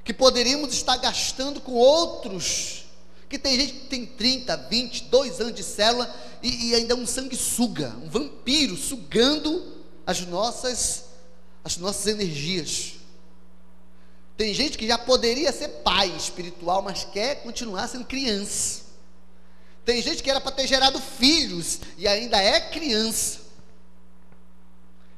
que 0.06 0.14
poderíamos 0.14 0.74
estar 0.74 0.96
gastando 0.96 1.60
com 1.60 1.74
outros. 1.74 2.86
Que 3.28 3.38
tem 3.38 3.60
gente 3.60 3.74
que 3.74 3.88
tem 3.88 4.06
30, 4.06 4.56
20, 4.56 5.04
2 5.04 5.42
anos 5.42 5.54
de 5.54 5.64
célula 5.64 6.16
e, 6.42 6.70
e 6.70 6.76
ainda 6.76 6.94
é 6.94 6.96
um 6.96 7.06
sanguessuga, 7.06 7.94
um 8.06 8.08
vampiro 8.08 8.78
sugando 8.78 9.84
as 10.08 10.22
nossas, 10.22 11.08
as 11.62 11.76
nossas 11.76 12.08
energias. 12.08 12.94
Tem 14.38 14.54
gente 14.54 14.78
que 14.78 14.88
já 14.88 14.98
poderia 14.98 15.52
ser 15.52 15.68
pai 15.84 16.08
espiritual, 16.16 16.82
mas 16.82 17.04
quer 17.04 17.44
continuar 17.44 17.90
sendo 17.90 18.06
criança. 18.06 18.84
Tem 19.84 20.02
gente 20.02 20.24
que 20.24 20.30
era 20.30 20.40
para 20.40 20.54
ter 20.54 20.68
gerado 20.68 21.02
filhos 21.02 21.82
e 21.98 22.08
ainda 22.08 22.42
é 22.42 22.62
criança. 22.62 23.44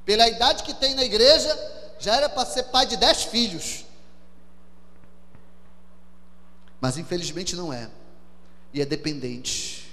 Pela 0.08 0.26
idade 0.26 0.64
que 0.64 0.74
tem 0.74 0.96
na 0.96 1.04
igreja, 1.04 1.54
já 2.00 2.16
era 2.16 2.30
para 2.30 2.46
ser 2.46 2.64
pai 2.64 2.86
de 2.86 2.96
dez 2.96 3.26
filhos. 3.26 3.84
Mas 6.80 6.98
infelizmente 6.98 7.58
não 7.58 7.74
é. 7.74 7.90
E 8.74 8.82
é 8.82 8.86
dependente. 8.86 9.92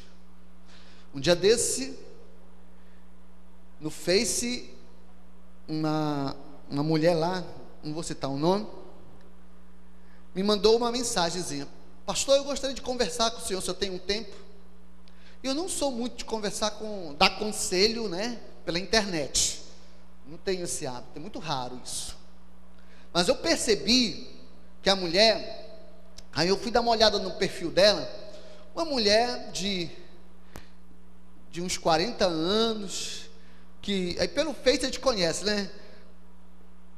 Um 1.13 1.19
dia 1.19 1.35
desse, 1.35 1.99
no 3.81 3.91
Face, 3.91 4.73
uma, 5.67 6.37
uma 6.71 6.85
mulher 6.85 7.17
lá, 7.17 7.43
não 7.83 7.93
vou 7.93 8.05
citar 8.05 8.31
o 8.31 8.39
nome, 8.39 8.69
me 10.33 10.45
mandou 10.45 10.77
uma 10.77 10.93
mensagenzinha. 10.93 11.67
Pastor, 12.07 12.37
eu 12.37 12.45
gostaria 12.45 12.73
de 12.73 12.83
conversar 12.83 13.33
com 13.33 13.39
o 13.39 13.45
senhor, 13.45 13.61
se 13.61 13.69
eu 13.69 13.75
tenho 13.75 13.95
um 13.95 13.99
tempo. 13.99 14.37
Eu 15.43 15.55
não 15.55 15.69
sou 15.69 15.91
muito 15.91 16.19
de 16.19 16.25
conversar 16.25 16.71
com, 16.71 17.17
dar 17.19 17.31
conselho, 17.37 18.09
né, 18.09 18.41
pela 18.65 18.79
internet. 18.79 19.64
Não 20.27 20.39
tenho 20.39 20.65
esse 20.65 20.87
hábito, 20.87 21.17
é 21.17 21.19
muito 21.21 21.39
raro 21.39 21.81
isso. 21.85 22.17
Mas 23.13 23.29
eu 23.29 23.37
percebi 23.37 24.29
que 24.83 24.91
a 24.91 24.97
mulher, 24.97 25.79
aí 26.33 26.49
eu 26.49 26.57
fui 26.57 26.71
dar 26.71 26.81
uma 26.81 26.91
olhada 26.91 27.19
no 27.19 27.33
perfil 27.33 27.71
dela, 27.71 28.09
uma 28.75 28.85
mulher 28.85 29.51
de, 29.53 29.89
de 31.51 31.63
uns 31.63 31.79
40 31.79 32.25
anos, 32.25 33.27
que 33.81 34.17
aí 34.19 34.27
pelo 34.27 34.53
Face 34.53 34.81
a 34.81 34.87
gente 34.87 35.01
conhece, 35.01 35.45
né? 35.45 35.71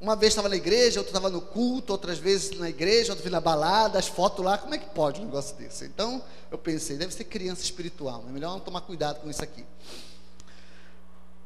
Uma 0.00 0.14
vez 0.14 0.32
estava 0.32 0.48
na 0.48 0.56
igreja, 0.56 1.00
outra 1.00 1.10
estava 1.10 1.30
no 1.30 1.40
culto, 1.40 1.92
outras 1.92 2.18
vezes 2.18 2.58
na 2.58 2.68
igreja, 2.68 3.12
outra 3.12 3.22
vez 3.22 3.32
na 3.32 3.40
balada, 3.40 3.98
as 3.98 4.06
fotos 4.06 4.44
lá, 4.44 4.58
como 4.58 4.74
é 4.74 4.78
que 4.78 4.90
pode 4.90 5.20
um 5.20 5.24
negócio 5.24 5.56
desse? 5.56 5.84
Então, 5.86 6.22
eu 6.50 6.58
pensei, 6.58 6.96
deve 6.96 7.14
ser 7.14 7.24
criança 7.24 7.62
espiritual, 7.62 8.24
é 8.28 8.30
melhor 8.30 8.60
tomar 8.60 8.82
cuidado 8.82 9.20
com 9.20 9.30
isso 9.30 9.42
aqui. 9.42 9.64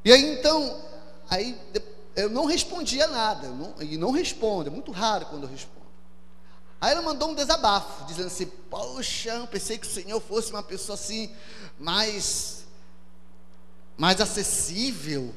E 0.04 0.12
aí, 0.12 0.38
então, 0.38 0.82
aí 1.30 1.56
eu 2.16 2.28
não 2.28 2.44
respondia 2.44 3.06
nada, 3.06 3.48
não, 3.48 3.74
e 3.80 3.96
não 3.96 4.10
respondo, 4.10 4.68
é 4.68 4.72
muito 4.72 4.90
raro 4.90 5.26
quando 5.26 5.44
eu 5.44 5.48
respondo. 5.48 5.80
Aí 6.80 6.92
ela 6.92 7.02
mandou 7.02 7.30
um 7.30 7.34
desabafo, 7.34 8.04
dizendo 8.06 8.26
assim, 8.26 8.46
poxa, 8.68 9.30
eu 9.30 9.46
pensei 9.46 9.78
que 9.78 9.86
o 9.86 9.90
Senhor 9.90 10.20
fosse 10.20 10.50
uma 10.50 10.62
pessoa 10.62 10.94
assim, 10.94 11.30
mais, 11.78 12.64
mais 13.96 14.20
acessível, 14.20 15.32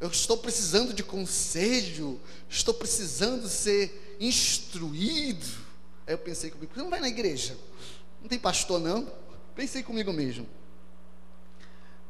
eu 0.00 0.08
estou 0.08 0.36
precisando 0.36 0.92
de 0.92 1.04
conselho, 1.04 2.20
estou 2.50 2.74
precisando 2.74 3.48
ser 3.48 4.16
instruído. 4.18 5.46
Aí 6.04 6.14
eu 6.14 6.18
pensei 6.18 6.50
comigo, 6.50 6.72
você 6.74 6.82
não 6.82 6.90
vai 6.90 6.98
na 6.98 7.08
igreja? 7.08 7.56
Não 8.20 8.28
tem 8.28 8.38
pastor 8.38 8.80
não? 8.80 9.08
Pensei 9.54 9.82
comigo 9.82 10.12
mesmo. 10.12 10.44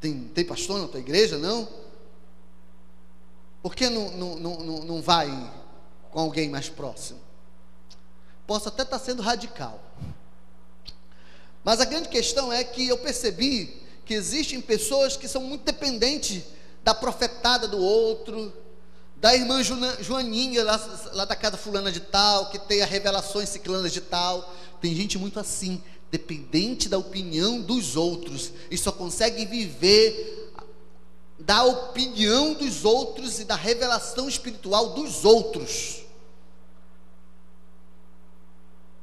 Tem, 0.01 0.27
tem 0.29 0.43
pastor 0.43 0.81
na 0.81 0.89
tua 0.89 1.01
igreja? 1.01 1.37
Não? 1.37 1.69
Por 3.63 3.75
que 3.77 3.89
não, 3.89 4.11
não, 4.11 4.37
não, 4.39 4.85
não 4.85 5.03
vai 5.03 5.31
com 6.11 6.21
alguém 6.21 6.51
mais 6.51 6.69
próximo? 6.69 7.21
Posso 8.47 8.69
até 8.69 8.83
estar 8.83 8.99
sendo 8.99 9.23
radical. 9.23 9.81
Mas 11.63 11.81
a 11.81 11.85
grande 11.85 12.09
questão 12.09 12.53
é 12.53 12.65
que 12.65 12.89
eu 12.89 12.99
percebi 12.99 13.81
que 14.05 14.15
existem 14.15 14.61
pessoas 14.61 15.17
que 15.17 15.29
são 15.29 15.43
muito 15.43 15.65
dependentes 15.65 16.43
da 16.83 16.93
profetada 16.93 17.69
do 17.69 17.79
outro, 17.79 18.53
da 19.17 19.37
irmã 19.37 19.63
Joaninha, 19.63 20.65
lá, 20.65 21.11
lá 21.13 21.25
da 21.25 21.37
casa 21.37 21.57
fulana 21.57 21.93
de 21.93 22.01
tal, 22.01 22.51
que 22.51 22.59
tem 22.59 22.83
as 22.83 22.91
revelações 22.91 23.49
ciclanas 23.49 23.93
de 23.93 24.01
tal. 24.01 24.53
Tem 24.81 24.93
gente 24.97 25.17
muito 25.17 25.39
assim, 25.39 25.81
dependente 26.11 26.89
da 26.89 26.99
opinião 26.99 27.61
dos 27.61 27.97
outros, 27.97 28.51
e 28.69 28.77
só 28.77 28.91
consegue 28.91 29.47
viver 29.47 30.42
da 31.45 31.65
opinião 31.65 32.55
dos 32.55 32.85
outros 32.85 33.41
e 33.41 33.45
da 33.45 33.57
revelação 33.57 34.29
espiritual 34.29 34.91
dos 34.91 35.25
outros. 35.25 36.03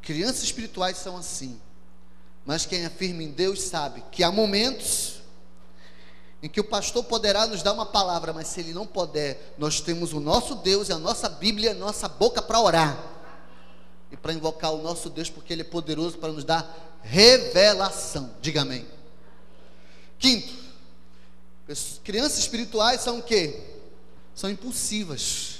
Crianças 0.01 0.43
espirituais 0.43 0.97
são 0.97 1.17
assim, 1.17 1.59
mas 2.45 2.65
quem 2.65 2.85
afirma 2.85 3.21
em 3.21 3.31
Deus 3.31 3.61
sabe 3.61 4.03
que 4.11 4.23
há 4.23 4.31
momentos 4.31 5.19
em 6.41 6.47
que 6.47 6.59
o 6.59 6.63
pastor 6.63 7.03
poderá 7.03 7.45
nos 7.45 7.61
dar 7.61 7.73
uma 7.73 7.85
palavra, 7.85 8.31
mas 8.31 8.47
se 8.47 8.61
ele 8.61 8.73
não 8.73 8.87
puder, 8.87 9.53
nós 9.57 9.81
temos 9.81 10.13
o 10.13 10.19
nosso 10.19 10.55
Deus 10.55 10.87
e 10.87 10.93
a 10.93 10.97
nossa 10.97 11.27
Bíblia, 11.27 11.71
a 11.71 11.75
nossa 11.75 12.07
boca 12.07 12.41
para 12.41 12.59
orar 12.59 13.19
e 14.11 14.17
para 14.17 14.33
invocar 14.33 14.73
o 14.73 14.81
nosso 14.81 15.09
Deus, 15.09 15.29
porque 15.29 15.53
Ele 15.53 15.61
é 15.61 15.65
poderoso 15.65 16.17
para 16.17 16.31
nos 16.31 16.43
dar 16.43 16.99
revelação. 17.03 18.31
Diga 18.41 18.61
amém. 18.61 18.85
Quinto, 20.17 20.68
crianças 22.03 22.39
espirituais 22.39 23.01
são 23.01 23.19
o 23.19 23.23
quê? 23.23 23.59
São 24.33 24.49
impulsivas. 24.49 25.59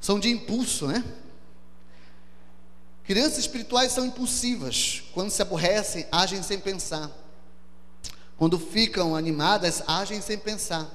São 0.00 0.18
de 0.18 0.28
impulso, 0.30 0.86
né? 0.86 1.04
Crianças 3.04 3.38
espirituais 3.38 3.92
são 3.92 4.06
impulsivas. 4.06 5.02
Quando 5.12 5.30
se 5.30 5.42
aborrecem, 5.42 6.06
agem 6.10 6.42
sem 6.42 6.58
pensar. 6.58 7.10
Quando 8.36 8.58
ficam 8.58 9.14
animadas, 9.14 9.82
agem 9.86 10.20
sem 10.20 10.38
pensar. 10.38 10.90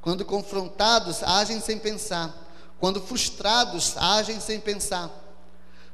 Quando 0.00 0.24
confrontados, 0.24 1.22
agem 1.22 1.60
sem 1.60 1.78
pensar. 1.78 2.34
Quando 2.78 3.00
frustrados, 3.00 3.96
agem 3.96 4.40
sem 4.40 4.60
pensar. 4.60 5.10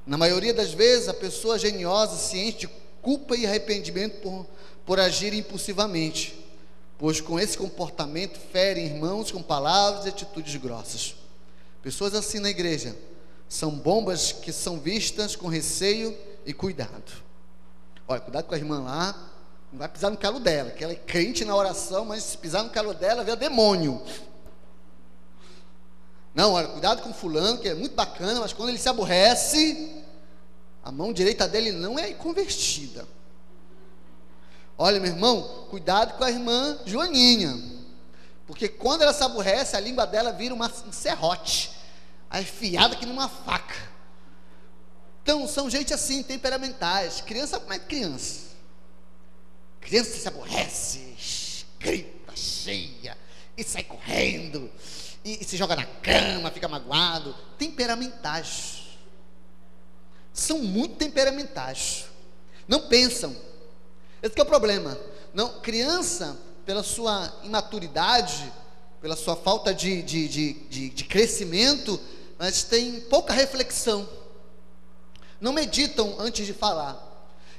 Na 0.07 0.17
maioria 0.17 0.55
das 0.55 0.73
vezes, 0.73 1.09
a 1.09 1.15
pessoa 1.15 1.59
geniosa 1.59 2.17
ciente 2.17 2.67
de 2.67 2.69
culpa 3.03 3.37
e 3.37 3.47
arrependimento 3.47 4.21
por, 4.21 4.47
por 4.85 4.99
agir 4.99 5.33
impulsivamente, 5.35 6.40
pois 7.01 7.19
com 7.19 7.41
esse 7.41 7.57
comportamento 7.57 8.39
ferem 8.39 8.85
irmãos 8.85 9.33
com 9.33 9.43
palavras 9.43 10.05
e 10.05 10.11
atitudes 10.11 10.55
grossas. 10.57 11.15
Pessoas 11.83 12.15
assim 12.15 12.39
na 12.39 12.51
igreja 12.51 12.95
são 13.49 13.71
bombas 13.71 14.33
que 14.33 14.53
são 14.53 14.79
vistas 14.79 15.35
com 15.35 15.49
receio 15.49 16.15
e 16.45 16.53
cuidado. 16.53 17.11
Olha, 18.07 18.21
cuidado 18.21 18.45
com 18.45 18.55
a 18.55 18.59
irmã 18.59 18.83
lá, 18.83 19.15
não 19.73 19.79
vai 19.79 19.89
pisar 19.89 20.11
no 20.11 20.19
calo 20.19 20.39
dela, 20.39 20.73
que 20.73 20.85
ela 20.85 20.93
é 20.93 20.97
crente 20.97 21.43
na 21.43 21.57
oração, 21.57 22.05
mas 22.05 22.23
se 22.23 22.37
pisar 22.37 22.63
no 22.65 22.71
calo 22.71 22.93
dela, 22.93 23.25
vê 23.25 23.33
o 23.33 23.37
demônio. 23.37 24.03
Não, 26.35 26.53
olha, 26.53 26.69
cuidado 26.69 27.01
com 27.01 27.15
fulano, 27.15 27.57
que 27.57 27.69
é 27.69 27.75
muito 27.75 27.95
bacana, 27.95 28.41
mas 28.41 28.53
quando 28.53 28.69
ele 28.69 28.79
se 28.79 28.91
aborrece, 28.91 30.05
a 30.85 30.93
mão 30.93 31.15
direita 31.15 31.49
dele 31.49 31.73
não 31.73 31.99
é 31.99 32.13
convertida. 32.13 33.09
Olha, 34.83 34.99
meu 34.99 35.11
irmão, 35.11 35.67
cuidado 35.69 36.15
com 36.17 36.25
a 36.25 36.31
irmã 36.31 36.79
Joaninha. 36.87 37.55
Porque 38.47 38.67
quando 38.67 39.03
ela 39.03 39.13
se 39.13 39.23
aborrece, 39.23 39.77
a 39.77 39.81
língua 39.81 40.07
dela 40.07 40.33
vira 40.33 40.55
uma, 40.55 40.73
um 40.87 40.91
serrote. 40.91 41.71
Afiada 42.31 42.97
que 42.97 43.05
numa 43.05 43.29
faca. 43.29 43.77
Então, 45.23 45.47
são 45.47 45.69
gente 45.69 45.93
assim, 45.93 46.23
temperamentais. 46.23 47.21
Criança 47.21 47.61
como 47.61 47.75
é 47.75 47.79
criança. 47.79 48.57
Criança 49.83 50.19
se 50.19 50.27
aborrece, 50.27 51.67
grita, 51.79 52.35
cheia, 52.35 53.19
e 53.59 53.63
sai 53.63 53.83
correndo, 53.83 54.71
e, 55.23 55.43
e 55.43 55.45
se 55.45 55.59
joga 55.59 55.77
na 55.77 55.85
cama, 55.85 56.51
fica 56.51 56.69
magoado. 56.69 57.35
Temperamentais. 57.59 58.97
São 60.33 60.61
muito 60.61 60.97
temperamentais. 60.97 62.07
Não 62.67 62.89
pensam. 62.89 63.50
Esse 64.23 64.39
é 64.39 64.43
o 64.43 64.47
problema. 64.47 64.99
Não, 65.33 65.61
criança, 65.61 66.37
pela 66.67 66.83
sua 66.83 67.33
imaturidade, 67.43 68.53
pela 69.01 69.17
sua 69.17 69.37
falta 69.37 69.73
de, 69.73 70.03
de, 70.03 70.29
de, 70.29 70.53
de, 70.53 70.91
de 70.91 71.05
crescimento, 71.05 71.99
mas 72.39 72.63
tem 72.63 73.01
pouca 73.03 73.33
reflexão. 73.33 74.09
Não 75.41 75.53
meditam 75.53 76.17
antes 76.19 76.47
de 76.47 76.53
falar. 76.53 77.07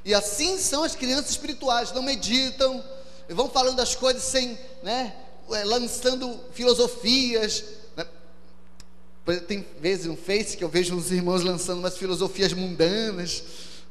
E 0.03 0.13
assim 0.13 0.57
são 0.57 0.83
as 0.83 0.95
crianças 0.95 1.31
espirituais, 1.31 1.91
não 1.91 2.01
meditam, 2.01 2.83
vão 3.29 3.49
falando 3.49 3.79
as 3.79 3.95
coisas 3.95 4.23
sem, 4.23 4.57
né, 4.83 5.15
é, 5.51 5.63
lançando 5.63 6.39
filosofias. 6.53 7.63
Né? 7.95 8.05
Tem 9.47 9.65
vezes 9.79 10.05
no 10.05 10.17
Face 10.17 10.57
que 10.57 10.63
eu 10.63 10.69
vejo 10.69 10.95
uns 10.95 11.11
irmãos 11.11 11.43
lançando 11.43 11.79
umas 11.79 11.97
filosofias 11.97 12.53
mundanas, 12.53 13.43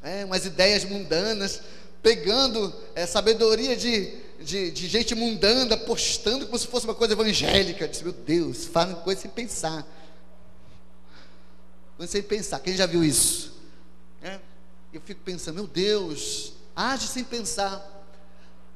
né, 0.02 0.24
umas 0.24 0.44
ideias 0.44 0.84
mundanas, 0.84 1.60
pegando 2.02 2.74
é, 2.94 3.06
sabedoria 3.06 3.76
de, 3.76 4.14
de, 4.40 4.70
de, 4.70 4.88
gente 4.88 5.14
mundana, 5.14 5.76
postando 5.76 6.46
como 6.46 6.58
se 6.58 6.66
fosse 6.66 6.86
uma 6.86 6.94
coisa 6.94 7.12
evangélica. 7.14 7.84
Eu 7.84 7.88
disse, 7.88 8.04
meu 8.04 8.12
Deus, 8.12 8.66
fazem 8.66 8.96
coisa 8.96 9.20
sem 9.20 9.30
pensar. 9.30 9.86
Coisa 11.96 12.12
sem 12.12 12.22
pensar. 12.22 12.60
Quem 12.60 12.76
já 12.76 12.86
viu 12.86 13.04
isso? 13.04 13.52
É 14.22 14.38
eu 14.92 15.00
fico 15.00 15.20
pensando, 15.24 15.54
meu 15.54 15.66
Deus, 15.66 16.52
age 16.74 17.06
sem 17.06 17.22
pensar. 17.22 17.98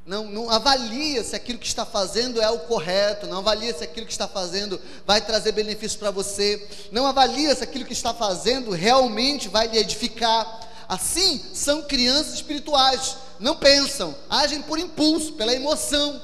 Não, 0.07 0.31
não 0.31 0.51
avalia 0.51 1.25
se 1.25 1.35
aquilo 1.35 1.59
que 1.59 1.67
está 1.67 1.85
fazendo 1.85 2.41
é 2.41 2.51
o 2.51 2.61
correto, 2.61 3.27
não 3.27 3.39
avalia 3.39 3.75
se 3.75 3.83
aquilo 3.83 4.07
que 4.07 4.13
está 4.13 4.29
fazendo 4.29 4.79
vai 5.07 5.21
trazer 5.21 5.53
benefício 5.53 5.99
para 5.99 6.11
você, 6.11 6.69
não 6.93 7.07
avalia 7.07 7.55
se 7.55 7.65
aquilo 7.65 7.87
que 7.87 7.95
está 7.95 8.13
fazendo 8.13 8.71
realmente 8.71 9.49
vai 9.49 9.67
lhe 9.67 9.79
edificar. 9.79 10.73
Assim 10.89 11.45
são 11.55 11.83
crianças 11.83 12.35
espirituais, 12.35 13.17
não 13.41 13.57
pensam, 13.57 14.15
agem 14.29 14.63
por 14.63 14.79
impulso, 14.79 15.33
pela 15.33 15.55
emoção. 15.55 16.21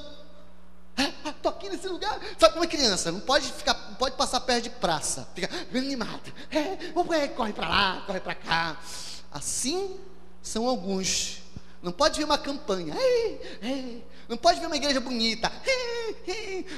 Estou 0.98 1.50
ah, 1.52 1.54
aqui 1.54 1.68
nesse 1.68 1.88
lugar. 1.88 2.20
Sabe 2.38 2.52
como 2.52 2.64
é 2.64 2.66
criança? 2.66 3.10
Não 3.10 3.20
pode 3.20 3.50
ficar, 3.50 3.74
não 3.88 3.94
pode 3.94 4.16
passar 4.16 4.40
perto 4.40 4.64
de 4.64 4.70
praça. 4.70 5.26
Fica 5.34 5.48
animado. 5.74 6.32
É, 6.50 7.28
corre 7.28 7.52
para 7.52 7.68
lá, 7.68 8.02
corre 8.06 8.20
para 8.20 8.34
cá. 8.34 8.78
Assim 9.32 9.96
são 10.42 10.68
alguns. 10.68 11.38
Não 11.82 11.92
pode 11.92 12.18
ver 12.18 12.24
uma 12.24 12.38
campanha. 12.38 12.94
Não 14.28 14.36
pode 14.36 14.60
ver 14.60 14.66
uma 14.66 14.76
igreja 14.76 15.00
bonita. 15.00 15.50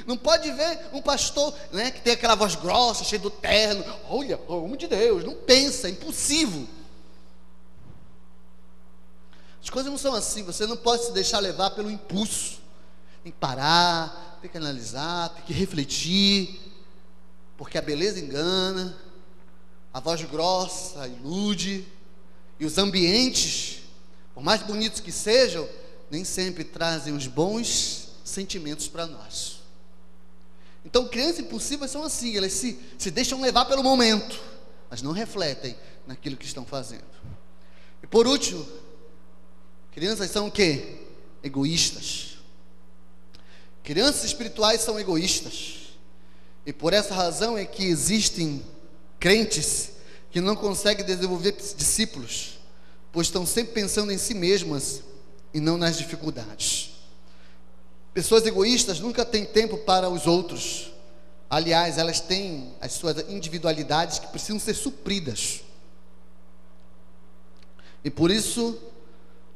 Não 0.07 0.17
pode 0.17 0.51
ver 0.51 0.87
um 0.93 1.01
pastor 1.01 1.53
né, 1.71 1.91
que 1.91 2.01
tem 2.01 2.13
aquela 2.13 2.35
voz 2.35 2.55
grossa, 2.55 3.03
cheio 3.03 3.21
do 3.21 3.29
terno. 3.29 3.83
Olha, 4.09 4.39
homem 4.47 4.77
de 4.77 4.87
Deus. 4.87 5.23
Não 5.23 5.35
pensa, 5.35 5.87
é 5.87 5.91
impossível. 5.91 6.67
As 9.63 9.69
coisas 9.69 9.89
não 9.89 9.97
são 9.97 10.13
assim. 10.13 10.43
Você 10.43 10.67
não 10.67 10.75
pode 10.75 11.05
se 11.05 11.13
deixar 11.13 11.39
levar 11.39 11.71
pelo 11.71 11.89
impulso. 11.89 12.59
Tem 13.23 13.31
que 13.31 13.37
parar, 13.37 14.37
tem 14.41 14.51
que 14.51 14.57
analisar, 14.57 15.29
tem 15.29 15.45
que 15.45 15.53
refletir. 15.53 16.59
Porque 17.57 17.77
a 17.77 17.81
beleza 17.81 18.19
engana, 18.19 18.95
a 19.93 20.01
voz 20.01 20.21
grossa 20.23 21.07
ilude. 21.07 21.87
E 22.59 22.65
os 22.65 22.77
ambientes, 22.77 23.83
por 24.33 24.43
mais 24.43 24.61
bonitos 24.61 24.99
que 24.99 25.11
sejam, 25.11 25.67
nem 26.11 26.25
sempre 26.25 26.65
trazem 26.65 27.15
os 27.15 27.25
bons 27.27 28.09
sentimentos 28.23 28.87
para 28.87 29.07
nós. 29.07 29.61
Então, 30.85 31.07
crianças 31.07 31.39
impulsivas 31.39 31.89
são 31.89 32.03
assim, 32.03 32.35
elas 32.35 32.51
se, 32.51 32.77
se 32.97 33.09
deixam 33.09 33.39
levar 33.39 33.65
pelo 33.65 33.81
momento, 33.81 34.39
mas 34.89 35.01
não 35.01 35.13
refletem 35.13 35.75
naquilo 36.05 36.35
que 36.35 36.45
estão 36.45 36.65
fazendo. 36.65 37.05
E 38.01 38.07
por 38.07 38.27
último, 38.27 38.67
crianças 39.93 40.31
são 40.31 40.47
o 40.47 40.51
quê? 40.51 40.97
Egoístas. 41.43 42.37
Crianças 43.83 44.23
espirituais 44.23 44.81
são 44.81 44.99
egoístas. 44.99 45.95
E 46.65 46.71
por 46.71 46.93
essa 46.93 47.13
razão 47.13 47.57
é 47.57 47.65
que 47.65 47.83
existem 47.83 48.63
crentes 49.19 49.91
que 50.31 50.41
não 50.41 50.55
conseguem 50.55 51.05
desenvolver 51.05 51.55
discípulos, 51.77 52.59
pois 53.11 53.27
estão 53.27 53.45
sempre 53.45 53.73
pensando 53.73 54.11
em 54.11 54.17
si 54.17 54.33
mesmas 54.33 55.03
e 55.53 55.59
não 55.59 55.77
nas 55.77 55.97
dificuldades. 55.97 56.91
Pessoas 58.13 58.45
egoístas 58.45 58.99
nunca 58.99 59.25
têm 59.25 59.45
tempo 59.45 59.77
para 59.79 60.09
os 60.09 60.25
outros. 60.25 60.91
Aliás, 61.49 61.97
elas 61.97 62.19
têm 62.19 62.73
as 62.81 62.93
suas 62.93 63.29
individualidades 63.29 64.17
que 64.17 64.27
precisam 64.27 64.59
ser 64.59 64.73
supridas. 64.73 65.61
E 68.03 68.09
por 68.09 68.31
isso, 68.31 68.77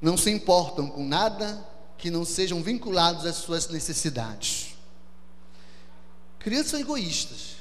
não 0.01 0.17
se 0.17 0.29
importam 0.29 0.89
com 0.89 1.05
nada 1.05 1.65
que 1.97 2.11
não 2.11 2.23
sejam 2.23 2.61
vinculados 2.61 3.25
às 3.25 3.35
suas 3.37 3.67
necessidades. 3.69 4.75
Crianças 6.39 6.71
são 6.71 6.79
egoístas. 6.79 7.55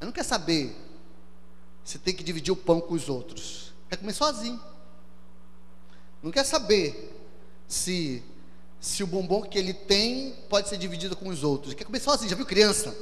Eu 0.00 0.06
não 0.06 0.12
quer 0.12 0.24
saber 0.24 0.76
se 1.84 1.98
tem 1.98 2.14
que 2.14 2.22
dividir 2.22 2.52
o 2.52 2.56
pão 2.56 2.80
com 2.80 2.94
os 2.94 3.08
outros. 3.08 3.72
Quer 3.88 3.96
comer 3.96 4.12
sozinho. 4.12 4.60
Não 6.22 6.30
quer 6.30 6.44
saber 6.44 7.14
se 7.66 8.22
se 8.80 9.02
o 9.02 9.06
bombom 9.06 9.42
que 9.42 9.58
ele 9.58 9.74
tem 9.74 10.32
pode 10.48 10.68
ser 10.68 10.76
dividido 10.76 11.16
com 11.16 11.28
os 11.28 11.42
outros. 11.42 11.74
Quer 11.74 11.84
comer 11.84 12.00
sozinho, 12.00 12.30
já 12.30 12.36
viu 12.36 12.46
criança? 12.46 12.96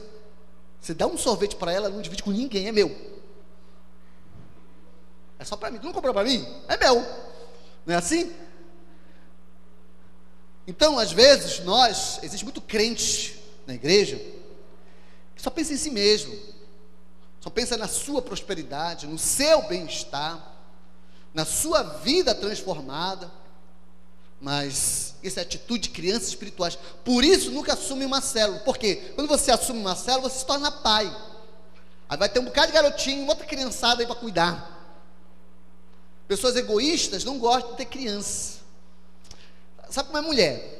Você 0.80 0.94
dá 0.94 1.06
um 1.06 1.18
sorvete 1.18 1.56
para 1.56 1.72
ela, 1.72 1.88
não 1.88 2.00
divide 2.00 2.22
com 2.22 2.30
ninguém, 2.30 2.68
é 2.68 2.72
meu. 2.72 2.94
É 5.38 5.44
só 5.44 5.56
para 5.56 5.70
mim. 5.70 5.78
Tu 5.78 5.84
não 5.84 5.92
comprou 5.92 6.14
para 6.14 6.24
mim? 6.24 6.46
É 6.68 6.76
meu. 6.76 7.04
Não 7.86 7.94
é 7.94 7.98
assim? 7.98 8.34
Então, 10.66 10.98
às 10.98 11.12
vezes, 11.12 11.60
nós, 11.60 12.18
existe 12.22 12.44
muito 12.44 12.60
crente 12.60 13.40
na 13.66 13.74
igreja, 13.74 14.16
que 15.36 15.40
só 15.40 15.48
pensa 15.48 15.72
em 15.72 15.76
si 15.76 15.90
mesmo, 15.90 16.36
só 17.40 17.48
pensa 17.48 17.76
na 17.76 17.86
sua 17.86 18.20
prosperidade, 18.20 19.06
no 19.06 19.16
seu 19.16 19.62
bem-estar, 19.68 20.54
na 21.32 21.44
sua 21.44 21.82
vida 21.82 22.34
transformada, 22.34 23.30
mas 24.40 25.14
isso 25.22 25.38
é 25.38 25.42
atitude 25.42 25.84
de 25.84 25.90
crianças 25.90 26.28
espirituais. 26.28 26.76
Por 27.04 27.24
isso, 27.24 27.52
nunca 27.52 27.74
assume 27.74 28.04
uma 28.04 28.20
célula. 28.20 28.58
Por 28.60 28.76
quê? 28.76 29.12
Quando 29.14 29.28
você 29.28 29.52
assume 29.52 29.78
uma 29.78 29.94
célula, 29.94 30.28
você 30.28 30.40
se 30.40 30.46
torna 30.46 30.70
pai. 30.72 31.06
Aí 32.08 32.18
vai 32.18 32.28
ter 32.28 32.40
um 32.40 32.44
bocado 32.44 32.68
de 32.68 32.72
garotinho, 32.72 33.26
outra 33.28 33.46
criançada 33.46 34.02
aí 34.02 34.06
para 34.06 34.16
cuidar. 34.16 34.75
Pessoas 36.28 36.56
egoístas 36.56 37.24
não 37.24 37.38
gostam 37.38 37.72
de 37.72 37.76
ter 37.78 37.84
criança. 37.86 38.60
Sabe 39.90 40.08
como 40.08 40.18
é 40.18 40.22
mulher? 40.22 40.76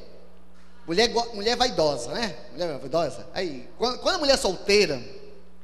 Mulher, 0.85 1.09
mulher 1.33 1.55
vaidosa, 1.55 2.13
né? 2.13 2.37
Mulher 2.51 2.79
vaidosa. 2.79 3.27
Aí, 3.33 3.69
quando, 3.77 3.99
quando 3.99 4.15
a 4.15 4.19
mulher 4.19 4.33
é 4.33 4.37
solteira, 4.37 5.01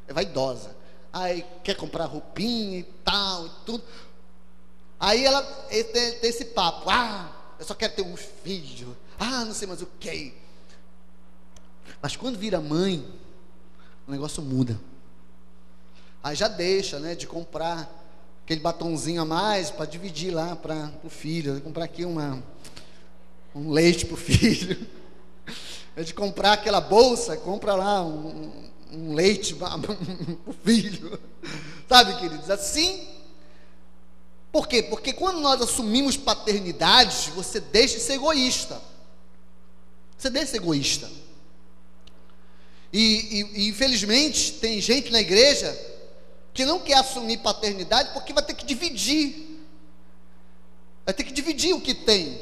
é 0.08 0.14
vaidosa. 0.14 0.76
Aí 1.12 1.46
quer 1.64 1.76
comprar 1.76 2.06
roupinha 2.06 2.80
e 2.80 2.84
tal 2.84 3.46
e 3.46 3.52
tudo. 3.66 3.84
Aí 5.00 5.26
ela 5.26 5.42
tem, 5.70 5.84
tem 5.84 6.30
esse 6.30 6.46
papo. 6.46 6.90
Ah, 6.90 7.32
eu 7.60 7.66
só 7.66 7.74
quero 7.74 7.94
ter 7.94 8.02
um 8.02 8.16
filho. 8.16 8.98
Ah, 9.20 9.46
não 9.46 9.54
sei 9.54 9.68
mais 9.68 9.82
o 9.82 9.88
que. 10.00 10.34
Mas 12.02 12.16
quando 12.16 12.38
vira 12.38 12.60
mãe, 12.60 13.06
o 14.08 14.12
negócio 14.12 14.42
muda. 14.42 14.80
Aí 16.24 16.36
já 16.36 16.48
deixa, 16.48 17.00
né, 17.00 17.16
de 17.16 17.28
comprar 17.28 18.03
aquele 18.44 18.62
batonzinho 18.62 19.22
a 19.22 19.26
mais 19.26 19.70
para 19.70 19.86
dividir 19.86 20.34
lá 20.34 20.56
para 20.56 20.92
o 21.04 21.10
filho. 21.10 21.60
Comprar 21.62 21.86
aqui 21.86 22.06
uma, 22.06 22.44
um 23.56 23.72
leite 23.72 24.06
para 24.06 24.16
o 24.16 24.18
filho. 24.18 24.88
É 25.96 26.04
de 26.04 26.14
comprar 26.14 26.54
aquela 26.54 26.82
bolsa, 26.82 27.38
compra 27.38 27.76
lá 27.76 28.04
um, 28.04 28.52
um 28.92 29.14
leite 29.14 29.56
para 29.56 29.76
o 30.46 30.54
filho. 30.64 31.20
Sabe, 31.88 32.20
queridos? 32.20 32.50
Assim 32.50 33.14
por 34.54 34.68
quê? 34.68 34.84
Porque 34.84 35.12
quando 35.12 35.40
nós 35.40 35.60
assumimos 35.60 36.16
paternidade, 36.16 37.32
você 37.32 37.60
deixa 37.60 37.96
de 37.96 38.04
ser 38.04 38.14
egoísta. 38.14 38.80
Você 40.16 40.30
deixa 40.30 40.46
de 40.46 40.52
ser 40.52 40.58
egoísta. 40.58 41.10
E, 42.94 43.02
e, 43.02 43.64
e, 43.64 43.68
infelizmente 43.70 44.54
tem 44.54 44.80
gente 44.80 45.12
na 45.12 45.20
igreja 45.20 45.76
que 46.54 46.66
não 46.66 46.80
quer 46.80 47.00
assumir 47.00 47.38
paternidade 47.40 48.12
porque 48.14 48.32
vai 48.32 48.44
ter 48.44 48.54
que 48.54 48.66
dividir. 48.66 49.66
Vai 51.06 51.14
ter 51.14 51.24
que 51.24 51.34
dividir 51.34 51.74
o 51.74 51.82
que 51.82 51.94
tem. 51.94 52.40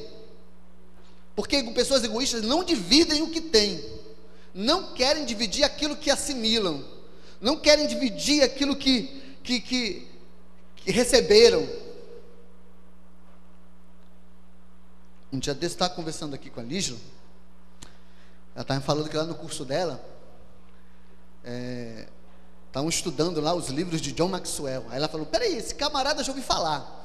Porque 1.36 1.64
pessoas 1.72 2.04
egoístas 2.04 2.44
não 2.44 2.64
dividem 2.64 3.22
o 3.22 3.30
que 3.30 3.42
têm. 3.42 3.84
Não 4.54 4.94
querem 4.94 5.26
dividir 5.26 5.64
aquilo 5.64 5.96
que 5.96 6.12
assimilam. 6.12 6.84
Não 7.40 7.58
querem 7.58 7.88
dividir 7.88 8.44
aquilo 8.44 8.76
que, 8.76 9.38
que, 9.44 9.62
que, 9.62 10.08
que 10.76 10.92
receberam. 10.92 11.68
Um 15.32 15.40
dia 15.40 15.54
desse 15.54 15.76
estava 15.76 15.94
conversando 15.94 16.36
aqui 16.36 16.50
com 16.50 16.60
a 16.60 16.64
Lígia. 16.64 16.98
Ela 18.54 18.64
estava 18.64 18.82
falando 18.82 19.10
que 19.10 19.16
lá 19.16 19.24
no 19.24 19.36
curso 19.36 19.64
dela 19.64 20.04
é, 21.44 22.08
estavam 22.72 22.88
estudando 22.88 23.42
lá 23.42 23.54
os 23.54 23.68
livros 23.68 24.00
de 24.00 24.14
John 24.14 24.30
Maxwell. 24.30 24.86
Aí 24.90 24.98
ela 24.98 25.10
falou: 25.10 25.26
Peraí, 25.26 25.58
esse 25.58 25.76
camarada 25.76 26.24
já 26.24 26.32
ouvi 26.32 26.42
falar. 26.42 27.00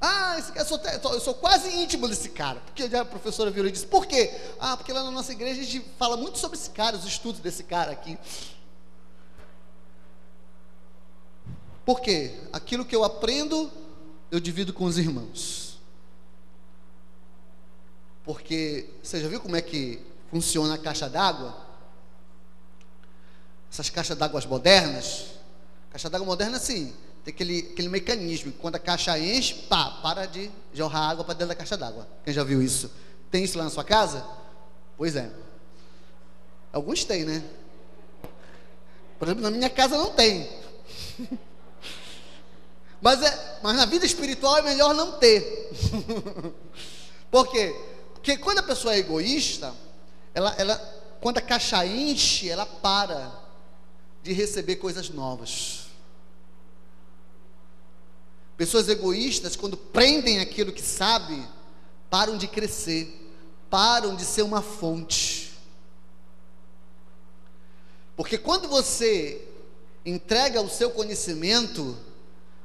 Ah, 0.00 0.38
esse, 0.38 0.56
eu, 0.56 0.64
sou, 0.64 0.78
eu 1.12 1.20
sou 1.20 1.34
quase 1.34 1.68
íntimo 1.68 2.08
desse 2.08 2.28
cara. 2.28 2.60
Porque 2.60 2.84
a 2.94 3.04
professora 3.04 3.50
virou 3.50 3.68
e 3.68 3.72
disse: 3.72 3.86
Por 3.86 4.06
quê? 4.06 4.30
Ah, 4.60 4.76
porque 4.76 4.92
lá 4.92 5.02
na 5.02 5.10
nossa 5.10 5.32
igreja 5.32 5.60
a 5.60 5.64
gente 5.64 5.84
fala 5.98 6.16
muito 6.16 6.38
sobre 6.38 6.56
esse 6.56 6.70
cara, 6.70 6.96
os 6.96 7.04
estudos 7.04 7.40
desse 7.40 7.64
cara 7.64 7.90
aqui. 7.90 8.16
Por 11.84 12.00
quê? 12.00 12.38
Aquilo 12.52 12.84
que 12.84 12.94
eu 12.94 13.02
aprendo, 13.02 13.68
eu 14.30 14.38
divido 14.38 14.72
com 14.72 14.84
os 14.84 14.96
irmãos. 14.96 15.80
Porque 18.24 18.90
você 19.02 19.20
já 19.20 19.26
viu 19.26 19.40
como 19.40 19.56
é 19.56 19.60
que 19.60 20.00
funciona 20.30 20.74
a 20.74 20.78
caixa 20.78 21.08
d'água? 21.10 21.71
Essas 23.72 23.88
caixas 23.88 24.18
d'água 24.18 24.38
modernas. 24.46 25.28
Caixa 25.90 26.10
d'água 26.10 26.26
moderna, 26.26 26.58
sim, 26.58 26.94
tem 27.24 27.32
aquele, 27.32 27.70
aquele 27.72 27.88
mecanismo. 27.88 28.52
Quando 28.60 28.76
a 28.76 28.78
caixa 28.78 29.18
enche, 29.18 29.54
pá, 29.66 29.98
para 30.02 30.26
de 30.26 30.50
jorrar 30.74 31.08
água 31.08 31.24
para 31.24 31.32
dentro 31.32 31.48
da 31.48 31.54
caixa 31.54 31.74
d'água. 31.74 32.06
Quem 32.22 32.34
já 32.34 32.44
viu 32.44 32.62
isso? 32.62 32.90
Tem 33.30 33.42
isso 33.42 33.56
lá 33.56 33.64
na 33.64 33.70
sua 33.70 33.82
casa? 33.82 34.22
Pois 34.98 35.16
é. 35.16 35.30
Alguns 36.70 37.06
têm, 37.06 37.24
né? 37.24 37.42
Por 39.18 39.26
exemplo, 39.26 39.42
na 39.42 39.50
minha 39.50 39.70
casa 39.70 39.96
não 39.96 40.12
tem. 40.12 40.50
mas, 43.00 43.22
é, 43.22 43.58
mas 43.62 43.74
na 43.74 43.86
vida 43.86 44.04
espiritual 44.04 44.58
é 44.58 44.62
melhor 44.62 44.92
não 44.92 45.12
ter. 45.12 45.70
Por 47.30 47.50
quê? 47.50 47.74
Porque 48.12 48.36
quando 48.36 48.58
a 48.58 48.62
pessoa 48.62 48.94
é 48.94 48.98
egoísta, 48.98 49.74
ela, 50.34 50.54
ela, 50.58 50.76
quando 51.22 51.38
a 51.38 51.42
caixa 51.42 51.86
enche, 51.86 52.50
ela 52.50 52.66
para 52.66 53.41
de 54.22 54.32
receber 54.32 54.76
coisas 54.76 55.08
novas. 55.08 55.86
Pessoas 58.56 58.88
egoístas, 58.88 59.56
quando 59.56 59.76
prendem 59.76 60.40
aquilo 60.40 60.72
que 60.72 60.82
sabe, 60.82 61.42
param 62.08 62.36
de 62.36 62.46
crescer, 62.46 63.34
param 63.68 64.14
de 64.14 64.24
ser 64.24 64.42
uma 64.42 64.62
fonte. 64.62 65.52
Porque 68.14 68.38
quando 68.38 68.68
você 68.68 69.48
entrega 70.04 70.60
o 70.60 70.68
seu 70.68 70.90
conhecimento, 70.90 71.96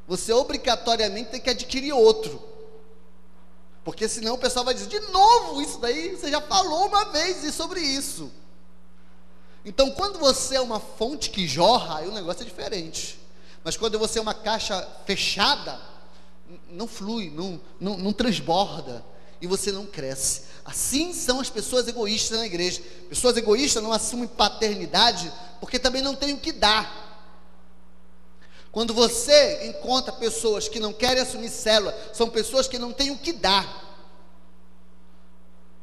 você 0.08 0.34
obrigatoriamente 0.34 1.32
tem 1.32 1.42
que 1.42 1.50
adquirir 1.50 1.94
outro. 1.94 2.42
Porque 3.84 4.08
senão 4.10 4.36
o 4.36 4.38
pessoal 4.38 4.66
vai 4.66 4.74
dizer, 4.74 4.88
de 4.88 5.00
novo 5.12 5.62
isso 5.62 5.80
daí, 5.80 6.16
você 6.16 6.30
já 6.30 6.42
falou 6.42 6.88
uma 6.88 7.06
vez 7.06 7.54
sobre 7.54 7.80
isso. 7.80 8.30
Então, 9.68 9.92
quando 9.92 10.18
você 10.18 10.56
é 10.56 10.62
uma 10.62 10.80
fonte 10.80 11.30
que 11.30 11.46
jorra, 11.46 11.98
aí 11.98 12.08
o 12.08 12.14
negócio 12.14 12.42
é 12.42 12.46
diferente. 12.46 13.20
Mas 13.66 13.76
quando 13.76 14.00
você 14.00 14.18
é 14.18 14.22
uma 14.22 14.34
caixa 14.34 14.88
fechada, 15.06 15.78
não 16.70 16.88
flui, 16.88 17.30
não, 17.30 17.60
não, 17.78 17.98
não 17.98 18.14
transborda 18.14 19.04
e 19.42 19.46
você 19.46 19.70
não 19.74 19.86
cresce. 19.86 20.44
Assim 20.64 21.14
são 21.14 21.42
as 21.42 21.50
pessoas 21.50 21.86
egoístas 21.86 22.40
na 22.40 22.46
igreja. 22.46 22.82
Pessoas 23.10 23.36
egoístas 23.36 23.84
não 23.84 23.92
assumem 23.92 24.26
paternidade 24.26 25.30
porque 25.60 25.78
também 25.78 26.02
não 26.02 26.16
têm 26.16 26.34
o 26.34 26.40
que 26.40 26.54
dar. 26.54 27.06
Quando 28.72 28.94
você 28.94 29.68
encontra 29.68 30.14
pessoas 30.14 30.70
que 30.70 30.80
não 30.80 30.94
querem 30.94 31.24
assumir 31.24 31.50
célula, 31.50 31.94
são 32.14 32.30
pessoas 32.30 32.70
que 32.70 32.80
não 32.80 32.94
têm 32.94 33.12
o 33.12 33.18
que 33.18 33.34
dar. 33.34 33.87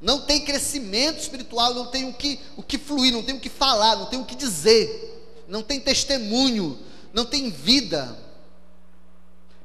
Não 0.04 0.20
tem 0.20 0.44
crescimento 0.44 1.18
espiritual, 1.18 1.74
não 1.74 1.86
tem 1.86 2.08
o 2.08 2.14
que, 2.14 2.38
o 2.56 2.62
que 2.62 2.78
fluir, 2.78 3.12
não 3.12 3.24
tem 3.24 3.34
o 3.34 3.40
que 3.40 3.48
falar, 3.48 3.96
não 3.96 4.06
tem 4.06 4.20
o 4.20 4.24
que 4.24 4.36
dizer, 4.36 5.42
não 5.48 5.62
tem 5.62 5.80
testemunho, 5.80 6.78
não 7.12 7.24
tem 7.24 7.50
vida. 7.50 8.16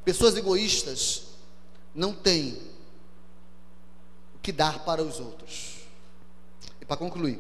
Pessoas 0.03 0.35
egoístas 0.35 1.23
não 1.93 2.13
têm 2.13 2.57
o 4.35 4.39
que 4.41 4.51
dar 4.51 4.79
para 4.79 5.03
os 5.03 5.19
outros. 5.19 5.75
E 6.81 6.85
para 6.85 6.97
concluir, 6.97 7.39